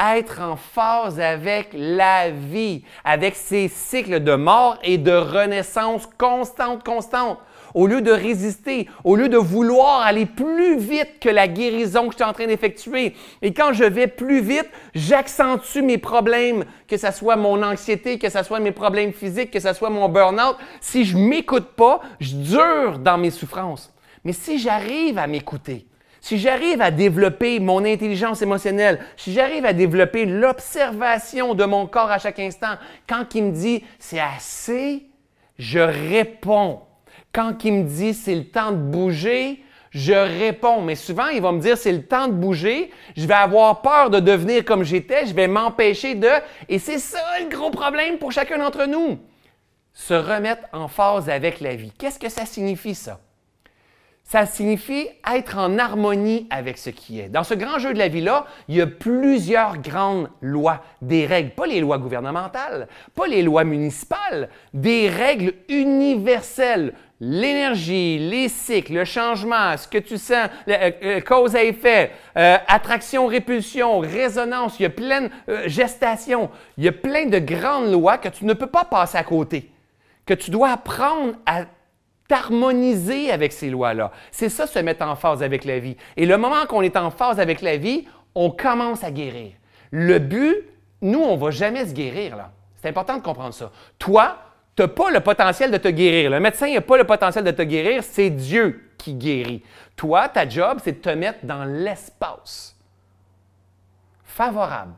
être 0.02 0.42
en 0.42 0.56
phase 0.56 1.20
avec 1.20 1.70
la 1.74 2.32
vie, 2.32 2.84
avec 3.04 3.36
ces 3.36 3.68
cycles 3.68 4.24
de 4.24 4.36
mort 4.36 4.78
et 4.84 4.98
de 4.98 5.12
renaissance 5.12 6.08
constante, 6.18 6.84
constante. 6.84 7.38
Au 7.74 7.88
lieu 7.88 8.02
de 8.02 8.12
résister, 8.12 8.90
au 9.06 9.16
lieu 9.16 9.30
de 9.30 9.38
vouloir 9.38 10.02
aller 10.02 10.26
plus 10.26 10.78
vite 10.78 11.20
que 11.22 11.30
la 11.30 11.48
guérison 11.48 12.08
que 12.08 12.12
je 12.12 12.18
suis 12.18 12.26
en 12.26 12.34
train 12.34 12.48
d'effectuer. 12.48 13.16
Et 13.42 13.54
quand 13.54 13.72
je 13.72 13.86
vais 13.86 14.08
plus 14.08 14.42
vite, 14.42 14.70
j'accentue 14.94 15.82
mes 15.82 15.98
problèmes, 15.98 16.66
que 16.88 16.98
ce 16.98 17.12
soit 17.12 17.38
mon 17.38 17.64
anxiété, 17.64 18.20
que 18.20 18.30
ce 18.30 18.44
soit 18.44 18.60
mes 18.60 18.74
problèmes 18.74 19.14
physiques, 19.14 19.52
que 19.52 19.62
ce 19.62 19.72
soit 19.72 19.90
mon 19.90 20.10
burn-out. 20.10 20.58
Si 20.82 21.06
je 21.06 21.18
m'écoute 21.18 21.70
pas, 21.78 22.02
je 22.20 22.36
dure 22.36 23.00
dans 23.00 23.18
mes 23.18 23.32
souffrances. 23.32 23.94
Mais 24.26 24.34
si 24.34 24.60
j'arrive 24.60 25.18
à 25.18 25.28
m'écouter, 25.28 25.86
si 26.22 26.38
j'arrive 26.38 26.82
à 26.82 26.92
développer 26.92 27.60
mon 27.60 27.84
intelligence 27.84 28.42
émotionnelle, 28.44 29.00
si 29.18 29.34
j'arrive 29.34 29.66
à 29.66 29.74
développer 29.74 30.26
l'observation 30.26 31.56
de 31.56 31.66
mon 31.66 31.88
corps 31.88 32.12
à 32.12 32.20
chaque 32.20 32.40
instant, 32.40 32.76
quand 33.10 33.34
il 33.34 33.46
me 33.46 33.52
dit 33.52 33.84
c'est 33.98 34.20
assez, 34.20 35.08
je 35.58 35.80
réponds. 35.80 36.82
Quand 37.34 37.64
il 37.64 37.74
me 37.74 37.84
dit 37.84 38.14
c'est 38.14 38.36
le 38.36 38.46
temps 38.46 38.72
de 38.72 38.78
bouger, 38.78 39.64
je 39.90 40.14
réponds. 40.14 40.82
Mais 40.82 40.96
souvent, 40.96 41.28
il 41.28 41.42
va 41.42 41.52
me 41.52 41.60
dire 41.60 41.78
c'est 41.78 41.92
le 41.92 42.06
temps 42.06 42.28
de 42.28 42.34
bouger. 42.34 42.92
Je 43.18 43.26
vais 43.26 43.34
avoir 43.34 43.82
peur 43.82 44.10
de 44.10 44.20
devenir 44.20 44.64
comme 44.64 44.84
j'étais. 44.84 45.26
Je 45.26 45.34
vais 45.34 45.48
m'empêcher 45.48 46.16
de. 46.16 46.30
Et 46.70 46.80
c'est 46.80 47.00
ça 47.00 47.20
le 47.42 47.50
gros 47.50 47.72
problème 47.72 48.18
pour 48.18 48.32
chacun 48.32 48.58
d'entre 48.58 48.86
nous. 48.86 49.20
Se 49.94 50.14
remettre 50.14 50.64
en 50.72 50.88
phase 50.88 51.30
avec 51.30 51.60
la 51.60 51.76
vie. 51.76 51.92
Qu'est-ce 51.98 52.20
que 52.20 52.30
ça 52.30 52.46
signifie, 52.46 52.96
ça? 52.96 53.20
Ça 54.32 54.46
signifie 54.46 55.10
être 55.30 55.58
en 55.58 55.78
harmonie 55.78 56.48
avec 56.52 56.78
ce 56.78 56.90
qui 56.90 57.20
est. 57.20 57.28
Dans 57.28 57.44
ce 57.44 57.54
grand 57.54 57.80
jeu 57.80 57.92
de 57.92 57.98
la 57.98 58.08
vie-là, 58.08 58.46
il 58.70 58.78
y 58.78 58.82
a 58.82 58.88
plusieurs 58.88 59.80
grandes 59.80 60.30
lois, 60.40 60.86
des 61.02 61.26
règles, 61.26 61.50
pas 61.50 61.66
les 61.68 61.82
lois 61.82 61.98
gouvernementales, 61.98 62.88
pas 63.14 63.28
les 63.28 63.42
lois 63.42 63.66
municipales, 63.66 64.48
des 64.74 65.10
règles 65.10 65.52
universelles. 65.68 66.94
L'énergie, 67.20 68.20
les 68.20 68.48
cycles, 68.48 68.94
le 68.94 69.04
changement, 69.04 69.76
ce 69.76 69.90
que 69.90 69.98
tu 69.98 70.18
sens, 70.18 70.48
euh, 70.70 70.92
euh, 71.04 71.20
cause 71.20 71.58
à 71.58 71.64
effet, 71.66 72.12
euh, 72.38 72.56
attraction, 72.70 73.28
répulsion, 73.28 74.00
résonance, 74.00 74.80
il 74.80 74.84
y 74.84 74.86
a 74.86 74.92
plein 74.92 75.24
de 75.24 75.30
gestation, 75.66 76.50
il 76.78 76.86
y 76.86 76.88
a 76.88 76.94
plein 76.94 77.26
de 77.26 77.38
grandes 77.38 77.92
lois 77.92 78.18
que 78.18 78.30
tu 78.30 78.46
ne 78.46 78.54
peux 78.54 78.68
pas 78.68 78.86
passer 78.86 79.18
à 79.18 79.26
côté, 79.26 79.70
que 80.26 80.34
tu 80.34 80.52
dois 80.52 80.70
apprendre 80.70 81.34
à 81.46 81.66
harmoniser 82.32 83.32
avec 83.32 83.52
ces 83.54 83.70
lois-là. 83.70 84.12
C'est 84.32 84.50
ça, 84.50 84.68
se 84.68 84.80
mettre 84.80 85.06
en 85.06 85.16
phase 85.16 85.44
avec 85.44 85.66
la 85.66 85.80
vie. 85.80 85.98
Et 86.18 86.26
le 86.26 86.38
moment 86.38 86.66
qu'on 86.68 86.82
est 86.82 86.98
en 86.98 87.12
phase 87.12 87.40
avec 87.40 87.62
la 87.62 87.78
vie, 87.78 88.08
on 88.36 88.50
commence 88.50 89.04
à 89.04 89.12
guérir. 89.12 89.54
Le 89.92 90.20
but, 90.20 90.56
nous, 91.02 91.20
on 91.20 91.36
ne 91.36 91.42
va 91.42 91.52
jamais 91.52 91.86
se 91.86 91.94
guérir. 91.94 92.36
là. 92.36 92.52
C'est 92.82 92.90
important 92.90 93.18
de 93.18 93.22
comprendre 93.22 93.54
ça. 93.54 93.72
Toi, 94.00 94.38
tu 94.76 94.82
n'as 94.82 94.88
pas 94.88 95.12
le 95.12 95.20
potentiel 95.20 95.70
de 95.70 95.78
te 95.78 95.90
guérir. 95.90 96.30
Le 96.30 96.40
médecin 96.40 96.74
n'a 96.74 96.82
pas 96.82 96.98
le 96.98 97.04
potentiel 97.04 97.44
de 97.44 97.52
te 97.52 97.62
guérir, 97.62 98.04
c'est 98.04 98.30
Dieu 98.30 98.90
qui 98.98 99.14
guérit. 99.14 99.64
Toi, 99.96 100.30
ta 100.30 100.48
job, 100.48 100.80
c'est 100.84 100.94
de 100.94 100.98
te 100.98 101.10
mettre 101.10 101.46
dans 101.46 101.66
l'espace 101.66 102.76
favorable 104.24 104.94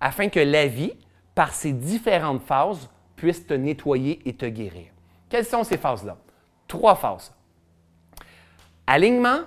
afin 0.00 0.28
que 0.28 0.40
la 0.40 0.66
vie, 0.66 0.92
par 1.34 1.54
ses 1.54 1.72
différentes 1.72 2.42
phases, 2.42 2.90
puisse 3.16 3.46
te 3.46 3.54
nettoyer 3.54 4.20
et 4.26 4.34
te 4.34 4.46
guérir. 4.46 4.86
Quelles 5.28 5.46
sont 5.46 5.64
ces 5.64 5.78
phases-là? 5.78 6.16
Trois 6.74 6.96
phases. 6.96 7.32
Alignement, 8.86 9.40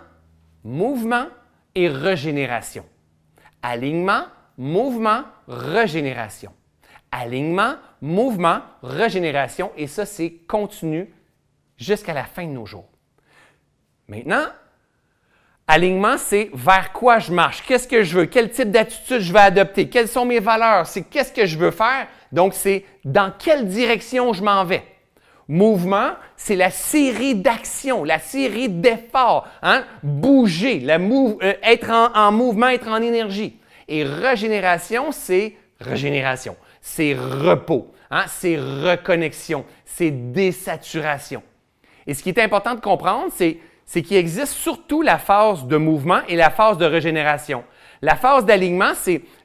mouvement 0.64 1.28
et 1.76 1.90
régénération. 1.90 2.86
Alignement, 3.62 4.24
mouvement, 4.58 5.24
régénération. 5.48 6.52
Alignement, 7.12 7.76
mouvement, 8.02 8.62
régénération. 8.82 9.72
Et 9.76 9.88
ça, 9.88 10.06
c'est 10.06 10.32
continu 10.48 11.14
jusqu'à 11.78 12.14
la 12.14 12.24
fin 12.24 12.46
de 12.46 12.52
nos 12.52 12.66
jours. 12.66 12.88
Maintenant, 14.08 14.46
alignement, 15.68 16.18
c'est 16.18 16.50
vers 16.54 16.94
quoi 16.94 17.20
je 17.20 17.34
marche, 17.34 17.64
qu'est-ce 17.66 17.88
que 17.88 18.04
je 18.04 18.20
veux, 18.20 18.26
quel 18.26 18.50
type 18.50 18.72
d'attitude 18.72 19.20
je 19.20 19.34
vais 19.34 19.40
adopter, 19.40 19.90
quelles 19.90 20.08
sont 20.08 20.26
mes 20.26 20.40
valeurs, 20.40 20.88
c'est 20.88 21.04
qu'est-ce 21.04 21.34
que 21.34 21.46
je 21.46 21.58
veux 21.58 21.72
faire. 21.72 22.08
Donc, 22.32 22.54
c'est 22.54 22.86
dans 23.04 23.32
quelle 23.38 23.68
direction 23.68 24.32
je 24.34 24.44
m'en 24.44 24.64
vais. 24.64 24.84
Mouvement, 25.50 26.12
c'est 26.36 26.58
la 26.58 26.70
série 26.70 27.36
d'actions, 27.36 28.04
la 28.04 28.20
série 28.20 28.68
d'efforts. 28.68 29.48
Hein? 29.62 29.86
Bouger, 30.04 30.86
euh, 30.90 31.54
être 31.64 31.90
en, 31.90 32.32
mouvement, 32.34 32.68
être 32.68 32.90
en 32.90 33.02
énergie. 33.02 33.58
Et 33.88 34.04
régénération, 34.04 35.12
c'est 35.12 35.56
régénération, 35.80 36.58
c'est 36.82 37.14
repos, 37.14 37.94
hein? 38.12 38.26
c'est 38.28 38.58
reconnexion, 38.58 39.64
c'est 39.86 40.12
désaturation. 40.12 41.42
Et 42.06 42.14
ce 42.14 42.24
qui 42.24 42.30
est 42.30 42.40
important 42.40 42.76
de 42.76 42.82
comprendre, 42.82 43.32
c'est, 43.34 43.60
c'est 43.86 44.02
qu'il 44.02 44.18
existe 44.18 44.54
surtout 44.54 45.02
la 45.02 45.18
phase 45.18 45.66
de 45.66 45.78
mouvement 45.78 46.20
et 46.28 46.36
la 46.36 46.50
phase 46.50 46.78
de 46.78 46.86
régénération. 46.86 47.64
La 48.02 48.16
phase 48.16 48.46
d'alignement, 48.46 48.92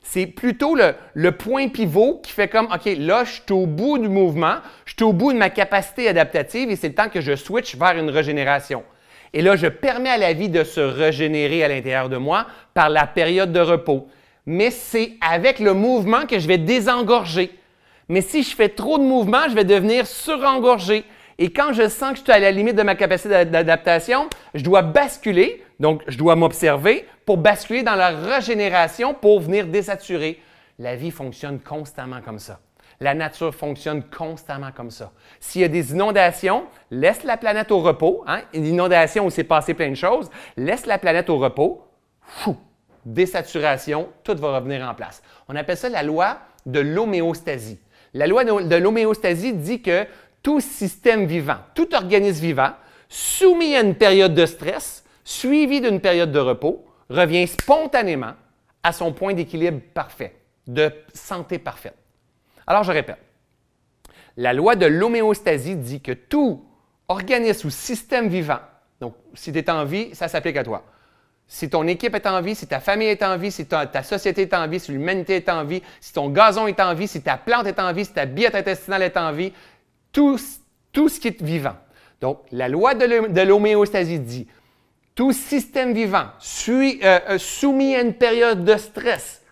c'est 0.02 0.26
plutôt 0.26 0.76
le, 1.14 1.32
point 1.32 1.68
pivot 1.68 2.20
qui 2.22 2.32
fait 2.32 2.48
comme, 2.48 2.66
OK, 2.66 2.90
là, 2.98 3.24
je 3.24 3.32
suis 3.32 3.52
au 3.52 3.66
bout 3.66 3.98
du 3.98 4.08
mouvement, 4.08 4.56
je 4.84 4.94
suis 4.94 5.04
au 5.04 5.12
bout 5.12 5.32
de 5.32 5.38
ma 5.38 5.50
capacité 5.50 6.08
adaptative 6.08 6.70
et 6.70 6.76
c'est 6.76 6.88
le 6.88 6.94
temps 6.94 7.08
que 7.08 7.20
je 7.20 7.34
switch 7.34 7.76
vers 7.76 7.96
une 7.96 8.10
régénération. 8.10 8.84
Et 9.32 9.40
là, 9.40 9.56
je 9.56 9.66
permets 9.66 10.10
à 10.10 10.18
la 10.18 10.34
vie 10.34 10.50
de 10.50 10.64
se 10.64 10.80
régénérer 10.80 11.64
à 11.64 11.68
l'intérieur 11.68 12.10
de 12.10 12.18
moi 12.18 12.46
par 12.74 12.90
la 12.90 13.06
période 13.06 13.52
de 13.52 13.60
repos. 13.60 14.08
Mais 14.44 14.70
c'est 14.70 15.12
avec 15.20 15.58
le 15.58 15.72
mouvement 15.72 16.26
que 16.26 16.38
je 16.38 16.46
vais 16.46 16.58
désengorger. 16.58 17.50
Mais 18.08 18.20
si 18.20 18.42
je 18.42 18.54
fais 18.54 18.68
trop 18.68 18.98
de 18.98 19.04
mouvements, 19.04 19.48
je 19.48 19.54
vais 19.54 19.64
devenir 19.64 20.06
surengorgé. 20.06 21.04
Et 21.42 21.50
quand 21.50 21.72
je 21.72 21.88
sens 21.88 22.12
que 22.12 22.18
je 22.18 22.22
suis 22.22 22.30
à 22.30 22.38
la 22.38 22.52
limite 22.52 22.76
de 22.76 22.84
ma 22.84 22.94
capacité 22.94 23.44
d'adaptation, 23.44 24.28
je 24.54 24.62
dois 24.62 24.82
basculer, 24.82 25.64
donc 25.80 26.04
je 26.06 26.16
dois 26.16 26.36
m'observer 26.36 27.04
pour 27.26 27.36
basculer 27.36 27.82
dans 27.82 27.96
la 27.96 28.10
régénération 28.10 29.12
pour 29.12 29.40
venir 29.40 29.66
désaturer. 29.66 30.40
La 30.78 30.94
vie 30.94 31.10
fonctionne 31.10 31.58
constamment 31.58 32.20
comme 32.20 32.38
ça. 32.38 32.60
La 33.00 33.14
nature 33.14 33.52
fonctionne 33.52 34.04
constamment 34.04 34.70
comme 34.70 34.92
ça. 34.92 35.10
S'il 35.40 35.62
y 35.62 35.64
a 35.64 35.68
des 35.68 35.90
inondations, 35.90 36.62
laisse 36.92 37.24
la 37.24 37.36
planète 37.36 37.72
au 37.72 37.80
repos. 37.80 38.22
Hein? 38.28 38.42
Une 38.54 38.64
inondation 38.64 39.26
où 39.26 39.30
s'est 39.30 39.42
passé 39.42 39.74
plein 39.74 39.90
de 39.90 39.96
choses, 39.96 40.30
laisse 40.56 40.86
la 40.86 40.98
planète 40.98 41.28
au 41.28 41.38
repos. 41.38 41.84
Fou, 42.20 42.56
désaturation, 43.04 44.10
tout 44.22 44.36
va 44.36 44.60
revenir 44.60 44.88
en 44.88 44.94
place. 44.94 45.24
On 45.48 45.56
appelle 45.56 45.76
ça 45.76 45.88
la 45.88 46.04
loi 46.04 46.38
de 46.66 46.78
l'homéostasie. 46.78 47.80
La 48.14 48.26
loi 48.26 48.44
de 48.44 48.76
l'homéostasie 48.76 49.54
dit 49.54 49.80
que 49.80 50.06
tout 50.42 50.60
système 50.60 51.26
vivant, 51.26 51.58
tout 51.74 51.94
organisme 51.94 52.42
vivant, 52.42 52.72
soumis 53.08 53.76
à 53.76 53.82
une 53.82 53.94
période 53.94 54.34
de 54.34 54.46
stress, 54.46 55.04
suivi 55.24 55.80
d'une 55.80 56.00
période 56.00 56.32
de 56.32 56.38
repos, 56.38 56.84
revient 57.08 57.46
spontanément 57.46 58.32
à 58.82 58.92
son 58.92 59.12
point 59.12 59.34
d'équilibre 59.34 59.80
parfait, 59.94 60.34
de 60.66 60.90
santé 61.14 61.58
parfaite. 61.58 61.96
Alors, 62.66 62.82
je 62.82 62.92
répète. 62.92 63.18
La 64.36 64.52
loi 64.52 64.76
de 64.76 64.86
l'homéostasie 64.86 65.76
dit 65.76 66.00
que 66.00 66.12
tout 66.12 66.64
organisme 67.08 67.68
ou 67.68 67.70
système 67.70 68.28
vivant, 68.28 68.60
donc 69.00 69.14
si 69.34 69.52
tu 69.52 69.58
es 69.58 69.70
en 69.70 69.84
vie, 69.84 70.14
ça 70.14 70.28
s'applique 70.28 70.56
à 70.56 70.64
toi. 70.64 70.84
Si 71.46 71.68
ton 71.68 71.86
équipe 71.86 72.14
est 72.14 72.26
en 72.26 72.40
vie, 72.40 72.54
si 72.54 72.66
ta 72.66 72.80
famille 72.80 73.08
est 73.08 73.22
en 73.22 73.36
vie, 73.36 73.50
si 73.50 73.66
ta, 73.66 74.02
société 74.02 74.42
est 74.42 74.54
en 74.54 74.66
vie, 74.68 74.80
si 74.80 74.90
l'humanité 74.90 75.36
est 75.36 75.50
en 75.50 75.64
vie, 75.64 75.82
si 76.00 76.12
ton 76.14 76.30
gazon 76.30 76.66
est 76.66 76.80
en 76.80 76.94
vie, 76.94 77.06
si 77.06 77.20
ta 77.20 77.36
plante 77.36 77.66
est 77.66 77.78
en 77.78 77.92
vie, 77.92 78.06
si 78.06 78.12
ta 78.12 78.24
biette 78.24 78.54
intestinale 78.54 79.02
est 79.02 79.16
en 79.18 79.32
vie, 79.32 79.52
tout, 80.12 80.38
tout 80.92 81.08
ce 81.08 81.18
qui 81.18 81.28
est 81.28 81.42
vivant. 81.42 81.76
Donc, 82.20 82.40
la 82.52 82.68
loi 82.68 82.94
de 82.94 83.42
l'homéostasie 83.42 84.20
dit 84.20 84.46
tout 85.14 85.32
système 85.32 85.92
vivant 85.92 86.26
euh, 86.68 86.92
euh, 87.02 87.38
soumis 87.38 87.94
à 87.96 88.00
une 88.00 88.14
période 88.14 88.64
de 88.64 88.76
stress 88.76 89.42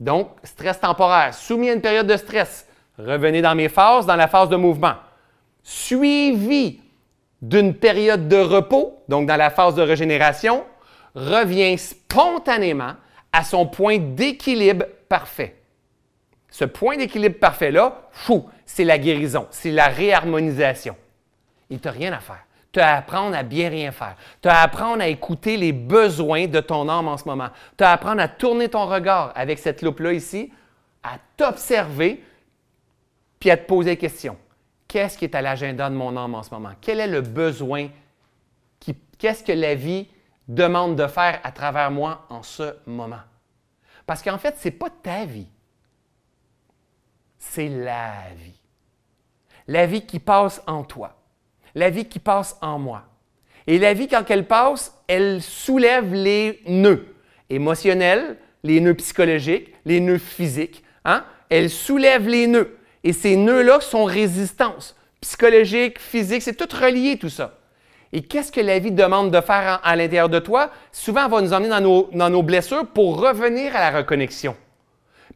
donc, 0.00 0.30
stress 0.42 0.80
temporaire, 0.80 1.34
soumis 1.34 1.70
à 1.70 1.72
une 1.72 1.80
période 1.80 2.06
de 2.06 2.16
stress. 2.16 2.66
Revenez 2.98 3.42
dans 3.42 3.54
mes 3.54 3.68
phases, 3.68 4.06
dans 4.06 4.16
la 4.16 4.28
phase 4.28 4.48
de 4.48 4.56
mouvement. 4.56 4.94
Suivi 5.62 6.80
d'une 7.40 7.74
période 7.74 8.28
de 8.28 8.36
repos, 8.36 9.02
donc 9.08 9.26
dans 9.26 9.36
la 9.36 9.50
phase 9.50 9.74
de 9.74 9.82
régénération, 9.82 10.64
revient 11.14 11.78
spontanément 11.78 12.94
à 13.32 13.44
son 13.44 13.66
point 13.66 13.98
d'équilibre 13.98 14.86
parfait. 15.08 15.56
Ce 16.54 16.64
point 16.64 16.96
d'équilibre 16.96 17.40
parfait-là, 17.40 18.02
fou, 18.12 18.48
c'est 18.64 18.84
la 18.84 18.96
guérison, 18.96 19.48
c'est 19.50 19.72
la 19.72 19.88
réharmonisation. 19.88 20.94
Il 21.68 21.80
t'a 21.80 21.90
rien 21.90 22.12
à 22.12 22.20
faire 22.20 22.44
tu 22.74 22.80
as 22.80 22.94
à 22.94 22.98
apprendre 22.98 23.36
à 23.36 23.44
bien 23.44 23.68
rien 23.68 23.92
faire. 23.92 24.16
Tu 24.42 24.48
as 24.48 24.58
à 24.58 24.62
apprendre 24.62 25.00
à 25.00 25.06
écouter 25.06 25.56
les 25.56 25.72
besoins 25.72 26.48
de 26.48 26.58
ton 26.58 26.88
âme 26.88 27.06
en 27.06 27.16
ce 27.16 27.24
moment. 27.24 27.48
Tu 27.78 27.84
as 27.84 27.90
à 27.90 27.92
apprendre 27.92 28.20
à 28.20 28.26
tourner 28.26 28.68
ton 28.68 28.84
regard 28.86 29.32
avec 29.36 29.60
cette 29.60 29.80
loupe-là 29.80 30.12
ici, 30.12 30.52
à 31.04 31.18
t'observer, 31.36 32.22
puis 33.38 33.50
à 33.50 33.56
te 33.56 33.66
poser 33.66 33.92
des 33.92 33.96
questions. 33.96 34.36
Qu'est-ce 34.88 35.16
qui 35.16 35.24
est 35.24 35.36
à 35.36 35.40
l'agenda 35.42 35.88
de 35.88 35.94
mon 35.94 36.16
âme 36.16 36.34
en 36.34 36.42
ce 36.42 36.50
moment? 36.50 36.72
Quel 36.80 36.98
est 36.98 37.06
le 37.06 37.20
besoin? 37.20 37.88
Qu'est-ce 39.18 39.44
que 39.44 39.52
la 39.52 39.76
vie 39.76 40.08
demande 40.48 40.96
de 40.96 41.06
faire 41.06 41.38
à 41.44 41.52
travers 41.52 41.92
moi 41.92 42.26
en 42.28 42.42
ce 42.42 42.74
moment? 42.86 43.22
Parce 44.04 44.20
qu'en 44.20 44.36
fait, 44.36 44.56
ce 44.58 44.66
n'est 44.66 44.72
pas 44.74 44.90
ta 44.90 45.24
vie. 45.24 45.46
C'est 47.50 47.68
la 47.68 48.12
vie. 48.36 48.60
La 49.66 49.86
vie 49.86 50.04
qui 50.04 50.18
passe 50.18 50.62
en 50.66 50.84
toi 50.84 51.16
la 51.74 51.90
vie 51.90 52.06
qui 52.06 52.18
passe 52.18 52.56
en 52.60 52.78
moi. 52.78 53.02
Et 53.66 53.78
la 53.78 53.94
vie, 53.94 54.08
quand 54.08 54.24
elle 54.28 54.46
passe, 54.46 54.96
elle 55.08 55.42
soulève 55.42 56.12
les 56.12 56.60
nœuds 56.66 57.06
émotionnels, 57.50 58.36
les 58.62 58.80
nœuds 58.80 58.94
psychologiques, 58.94 59.74
les 59.84 60.00
nœuds 60.00 60.18
physiques. 60.18 60.84
Hein? 61.04 61.24
Elle 61.48 61.70
soulève 61.70 62.28
les 62.28 62.46
nœuds. 62.46 62.76
Et 63.02 63.12
ces 63.12 63.36
nœuds-là 63.36 63.80
sont 63.80 64.04
résistance. 64.04 64.96
Psychologique, 65.20 65.98
physique, 65.98 66.42
c'est 66.42 66.54
tout 66.54 66.76
relié 66.76 67.18
tout 67.18 67.28
ça. 67.28 67.58
Et 68.12 68.22
qu'est-ce 68.22 68.52
que 68.52 68.60
la 68.60 68.78
vie 68.78 68.92
demande 68.92 69.30
de 69.30 69.40
faire 69.40 69.80
à, 69.82 69.96
l'intérieur 69.96 70.28
de 70.28 70.38
toi? 70.38 70.70
Souvent, 70.92 71.24
elle 71.24 71.30
va 71.30 71.40
nous 71.40 71.52
emmener 71.52 71.68
dans 71.70 71.80
nos, 71.80 72.10
dans 72.12 72.30
nos 72.30 72.42
blessures 72.42 72.86
pour 72.86 73.20
revenir 73.20 73.74
à 73.74 73.90
la 73.90 73.98
reconnexion. 73.98 74.56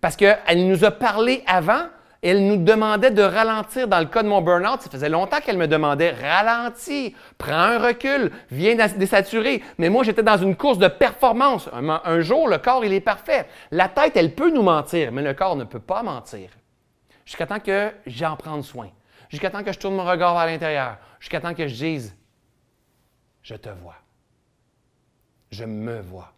Parce 0.01 0.17
qu'elle 0.17 0.69
nous 0.69 0.85
a 0.85 0.91
parlé 0.91 1.43
avant, 1.47 1.87
elle 2.23 2.47
nous 2.47 2.57
demandait 2.57 3.11
de 3.11 3.23
ralentir. 3.23 3.87
Dans 3.87 4.01
le 4.01 4.07
cas 4.07 4.23
de 4.23 4.29
mon 4.29 4.43
burn-out, 4.43 4.81
ça 4.81 4.91
faisait 4.91 5.09
longtemps 5.09 5.41
qu'elle 5.41 5.57
me 5.57 5.69
demandait 5.69 6.11
ralentis, 6.11 7.15
prends 7.37 7.53
un 7.53 7.79
recul, 7.79 8.33
viens 8.51 8.75
désaturer. 8.75 9.63
Mais 9.79 9.89
moi, 9.89 10.03
j'étais 10.03 10.23
dans 10.23 10.37
une 10.37 10.57
course 10.57 10.79
de 10.79 10.89
performance. 10.89 11.69
Un, 11.73 12.21
jour, 12.21 12.49
le 12.49 12.59
corps, 12.59 12.85
il 12.85 12.93
est 12.93 13.01
parfait. 13.01 13.47
La 13.71 13.89
tête, 13.89 14.17
elle 14.17 14.35
peut 14.35 14.51
nous 14.51 14.63
mentir, 14.63 15.13
mais 15.13 15.23
le 15.23 15.35
corps 15.35 15.57
ne 15.57 15.65
peut 15.65 15.81
pas 15.81 16.03
mentir. 16.03 16.51
Jusqu'à 17.25 17.47
temps 17.47 17.61
que 17.61 17.93
j'en 18.07 18.37
prenne 18.37 18.63
soin. 18.63 18.89
Jusqu'à 19.29 19.51
temps 19.51 19.63
que 19.63 19.73
je 19.73 19.79
tourne 19.79 19.95
mon 19.95 20.05
regard 20.05 20.35
vers 20.35 20.47
l'intérieur. 20.47 20.97
Jusqu'à 21.21 21.41
temps 21.41 21.55
que 21.55 21.69
je 21.69 21.75
dise 21.75 22.17
Je 23.43 23.55
te 23.55 23.69
vois. 23.69 23.97
Je 25.51 25.65
me 25.65 26.01
vois. 26.01 26.33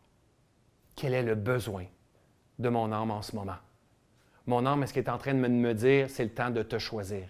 Quel 0.95 1.15
est 1.15 1.23
le 1.23 1.35
besoin 1.35 1.87
de 2.59 2.69
mon 2.69 2.93
âme 2.93 3.11
en 3.11 3.23
ce 3.23 3.35
moment? 3.35 3.57
Mon 4.47 4.67
âme, 4.67 4.87
ce 4.87 4.93
qu'il 4.93 5.03
est 5.03 5.11
en 5.11 5.19
train 5.19 5.35
de 5.35 5.39
me 5.39 5.75
dire, 5.75 6.07
c'est 6.09 6.25
le 6.25 6.31
temps 6.31 6.51
de 6.51 6.63
te 6.63 6.79
choisir? 6.79 7.23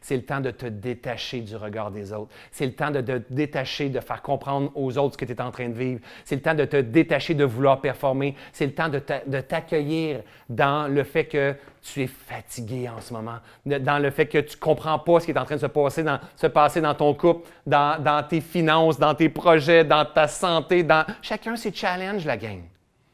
C'est 0.00 0.16
le 0.16 0.22
temps 0.22 0.40
de 0.40 0.50
te 0.50 0.66
détacher 0.66 1.40
du 1.40 1.56
regard 1.56 1.90
des 1.90 2.12
autres. 2.12 2.30
C'est 2.50 2.66
le 2.66 2.72
temps 2.72 2.90
de 2.90 3.00
te 3.00 3.22
détacher, 3.30 3.88
de 3.88 4.00
faire 4.00 4.22
comprendre 4.22 4.70
aux 4.74 4.96
autres 4.98 5.14
ce 5.14 5.18
que 5.18 5.24
tu 5.24 5.32
es 5.32 5.40
en 5.40 5.50
train 5.50 5.68
de 5.68 5.74
vivre. 5.74 6.00
C'est 6.24 6.36
le 6.36 6.42
temps 6.42 6.54
de 6.54 6.64
te 6.64 6.76
détacher 6.76 7.34
de 7.34 7.44
vouloir 7.44 7.80
performer. 7.80 8.34
C'est 8.52 8.66
le 8.66 8.72
temps 8.72 8.88
de 8.88 9.40
t'accueillir 9.40 10.20
dans 10.48 10.92
le 10.92 11.04
fait 11.04 11.26
que 11.26 11.54
tu 11.82 12.02
es 12.02 12.06
fatigué 12.06 12.88
en 12.88 13.00
ce 13.00 13.12
moment, 13.12 13.36
dans 13.64 14.02
le 14.02 14.10
fait 14.10 14.26
que 14.26 14.38
tu 14.38 14.56
ne 14.56 14.60
comprends 14.60 14.98
pas 14.98 15.20
ce 15.20 15.26
qui 15.26 15.30
est 15.30 15.38
en 15.38 15.44
train 15.44 15.56
de 15.56 15.60
se 15.60 16.46
passer 16.46 16.80
dans, 16.80 16.94
ton 16.94 17.14
couple, 17.14 17.48
dans, 17.64 18.02
dans 18.02 18.26
tes 18.26 18.40
finances, 18.40 18.98
dans 18.98 19.14
tes 19.14 19.28
projets, 19.28 19.84
dans 19.84 20.04
ta 20.04 20.26
santé. 20.26 20.82
Dans... 20.82 21.04
Chacun 21.22 21.54
ses 21.54 21.72
challenges, 21.72 22.24
la 22.24 22.36
gang. 22.36 22.60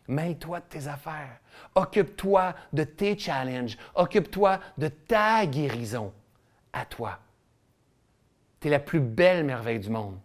Mêle-toi 0.09 0.61
de 0.61 0.65
tes 0.65 0.89
affaires. 0.89 1.39
Occupe-toi 1.75 2.55
de 2.73 2.85
tes 2.85 3.19
challenges. 3.19 3.79
Occupe-toi 3.95 4.59
de 4.79 4.89
ta 4.89 5.47
guérison 5.47 6.13
à 6.73 6.85
toi. 6.85 7.19
Tu 8.61 8.69
es 8.69 8.71
la 8.71 8.79
plus 8.79 9.01
belle 9.01 9.45
merveille 9.45 9.81
du 9.81 9.91
monde. 9.91 10.19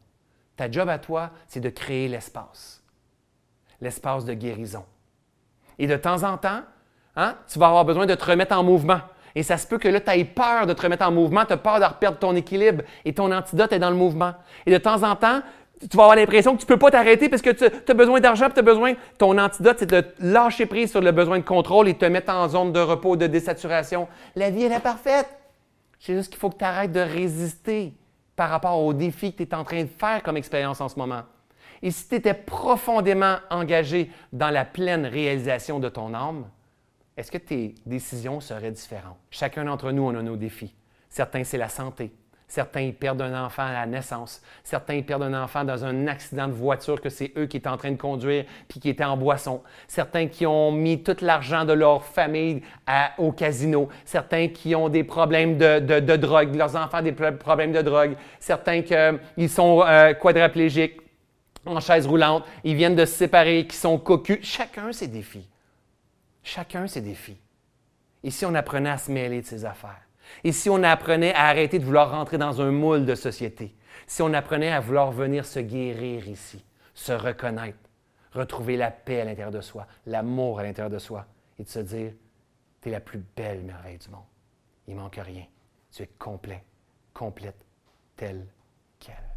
Ta 0.56 0.70
job 0.70 0.90
à 0.90 0.98
toi, 0.98 1.32
c'est 1.48 1.60
de 1.60 1.70
créer 1.70 2.08
l'espace. 2.08 2.84
L'espace 3.80 4.26
de 4.26 4.34
guérison. 4.34 4.86
Et 5.78 5.86
de 5.86 5.96
temps 5.96 6.24
en 6.24 6.38
temps, 6.38 6.62
hein, 7.16 7.38
tu 7.48 7.60
vas 7.60 7.68
avoir 7.68 7.86
besoin 7.86 8.08
de 8.08 8.16
te 8.16 8.26
remettre 8.26 8.58
en 8.58 8.64
mouvement. 8.64 9.02
Et 9.36 9.44
ça 9.44 9.58
se 9.58 9.68
peut 9.68 9.78
que 9.78 9.88
là, 9.88 10.02
tu 10.02 10.10
aies 10.10 10.26
peur 10.26 10.66
de 10.66 10.74
te 10.74 10.82
remettre 10.82 11.06
en 11.06 11.12
mouvement, 11.12 11.46
tu 11.46 11.54
as 11.54 11.58
peur 11.58 11.80
de 11.80 11.94
perdre 12.00 12.18
ton 12.18 12.36
équilibre 12.36 12.84
et 13.06 13.14
ton 13.14 13.32
antidote 13.32 13.72
est 13.72 13.78
dans 13.78 13.92
le 13.92 13.96
mouvement. 13.96 14.34
Et 14.66 14.72
de 14.72 14.78
temps 14.80 15.04
en 15.04 15.16
temps, 15.16 15.42
tu 15.80 15.96
vas 15.96 16.04
avoir 16.04 16.16
l'impression 16.16 16.56
que 16.56 16.60
tu 16.60 16.66
ne 16.66 16.68
peux 16.68 16.80
pas 16.80 16.92
t'arrêter 16.92 17.30
parce 17.30 17.42
que 17.42 17.52
tu 17.52 17.66
as 17.66 17.94
besoin 17.94 18.20
d'argent, 18.20 18.50
tu 18.50 18.60
as 18.60 18.64
besoin. 18.64 18.94
Ton 19.18 19.38
antidote, 19.38 19.78
c'est 19.80 19.90
de 19.90 20.04
lâcher 20.20 20.66
prise 20.66 20.92
sur 20.92 21.02
le 21.02 21.12
besoin 21.12 21.38
de 21.38 21.44
contrôle 21.44 21.88
et 21.88 21.94
te 21.94 22.06
mettre 22.06 22.34
en 22.34 22.48
zone 22.48 22.74
de 22.74 22.80
repos, 22.80 23.16
de 23.16 23.28
désaturation. 23.28 24.08
La 24.36 24.50
vie, 24.50 24.64
elle 24.64 24.72
est 24.72 24.80
parfaite. 24.80 25.28
C'est 26.00 26.16
juste 26.16 26.30
qu'il 26.30 26.40
faut 26.40 26.50
que 26.50 26.58
tu 26.58 26.66
arrêtes 26.66 26.92
de 26.92 27.00
résister 27.00 27.94
par 28.36 28.50
rapport 28.50 28.80
aux 28.80 28.94
défis 28.94 29.34
que 29.34 29.38
tu 29.38 29.44
es 29.44 29.56
en 29.56 29.64
train 29.64 29.84
de 29.84 29.90
faire 29.90 30.22
comme 30.24 30.38
expérience 30.38 30.82
en 30.82 30.90
ce 30.90 30.98
moment. 30.98 31.24
Et 31.82 31.92
si 31.92 32.08
tu 32.08 32.16
étais 32.16 32.34
profondément 32.34 33.38
engagé 33.50 34.12
dans 34.34 34.50
la 34.50 34.66
pleine 34.66 35.06
réalisation 35.06 35.80
de 35.80 35.90
ton 35.90 36.14
âme, 36.14 36.46
est-ce 37.16 37.32
que 37.32 37.38
tes 37.38 37.76
décisions 37.86 38.40
seraient 38.40 38.72
différentes? 38.72 39.18
Chacun 39.32 39.66
d'entre 39.66 39.92
nous, 39.92 40.04
on 40.04 40.16
a 40.16 40.22
nos 40.22 40.36
défis. 40.36 40.76
Certains, 41.10 41.44
c'est 41.44 41.58
la 41.58 41.70
santé. 41.70 42.12
Certains 42.50 42.92
perdent 42.98 43.22
un 43.22 43.46
enfant 43.46 43.64
à 43.64 43.74
la 43.74 43.86
naissance. 43.86 44.42
Certains 44.64 45.02
perdent 45.02 45.24
un 45.24 45.44
enfant 45.44 45.66
dans 45.66 45.84
un 45.84 46.08
accident 46.08 46.48
de 46.48 46.54
voiture 46.54 47.02
que 47.02 47.10
c'est 47.10 47.34
eux 47.38 47.46
qui 47.46 47.58
étaient 47.58 47.68
en 47.68 47.76
train 47.76 47.92
de 47.92 47.98
conduire 47.98 48.46
puis 48.70 48.80
qui 48.80 48.88
étaient 48.88 49.04
en 49.04 49.18
boisson. 49.18 49.62
Certains 49.86 50.28
qui 50.28 50.46
ont 50.46 50.72
mis 50.72 51.04
tout 51.04 51.18
l'argent 51.20 51.66
de 51.66 51.74
leur 51.74 52.06
famille 52.06 52.62
au 53.18 53.34
casino. 53.34 53.90
Certains 54.06 54.48
qui 54.48 54.76
ont 54.76 54.88
des 54.88 55.04
problèmes 55.04 55.58
de, 55.58 56.16
drogue. 56.16 56.56
Leurs 56.56 56.78
enfants 56.78 57.00
ont 57.00 57.02
des 57.02 57.12
problèmes 57.12 57.74
de 57.74 57.82
drogue. 57.82 58.16
Certains 58.40 58.82
qui 58.82 59.50
sont 59.50 59.84
euh, 59.86 60.14
quadraplégiques, 60.14 61.02
en 61.66 61.82
chaise 61.82 62.08
roulante. 62.08 62.46
Ils 62.64 62.76
viennent 62.76 62.96
de 62.96 63.06
se 63.06 63.14
séparer, 63.14 63.68
qui 63.68 63.76
sont 63.76 63.98
cocus. 64.00 64.40
Chacun 64.42 64.94
ses 64.94 65.08
défis. 65.08 65.50
Chacun 66.44 66.88
ses 66.88 67.02
défis. 67.02 67.38
Et 68.24 68.32
si 68.32 68.46
on 68.46 68.56
apprenait 68.56 68.92
à 68.92 68.98
se 68.98 69.12
mêler 69.12 69.42
de 69.42 69.46
ses 69.46 69.66
affaires? 69.66 70.07
Et 70.44 70.52
si 70.52 70.70
on 70.70 70.84
apprenait 70.84 71.34
à 71.34 71.48
arrêter 71.48 71.80
de 71.80 71.86
vouloir 71.86 72.12
rentrer 72.12 72.38
dans 72.38 72.62
un 72.62 72.72
moule 72.72 73.06
de 73.06 73.16
société? 73.16 73.76
Si 74.06 74.22
on 74.22 74.34
apprenait 74.34 74.72
à 74.72 74.80
vouloir 74.80 75.12
venir 75.12 75.46
se 75.46 75.60
guérir 75.60 76.28
ici, 76.28 76.64
se 76.94 77.12
reconnaître, 77.12 77.78
retrouver 78.34 78.78
la 78.78 78.92
paix 78.92 79.22
à 79.22 79.26
l'intérieur 79.26 79.52
de 79.52 79.62
soi, 79.62 79.88
l'amour 80.06 80.60
à 80.60 80.64
l'intérieur 80.64 80.92
de 80.92 81.00
soi, 81.00 81.26
et 81.60 81.64
de 81.64 81.70
se 81.70 81.80
dire, 81.80 82.12
tu 82.82 82.90
es 82.90 82.92
la 82.92 83.00
plus 83.00 83.24
belle 83.36 83.64
merveille 83.64 83.98
du 83.98 84.10
monde. 84.10 84.22
Il 84.88 84.96
manque 84.96 85.20
rien. 85.22 85.46
Tu 85.92 86.04
es 86.04 86.10
complet, 86.20 86.64
complète, 87.14 87.66
telle 88.16 88.46
qu'elle. 89.00 89.37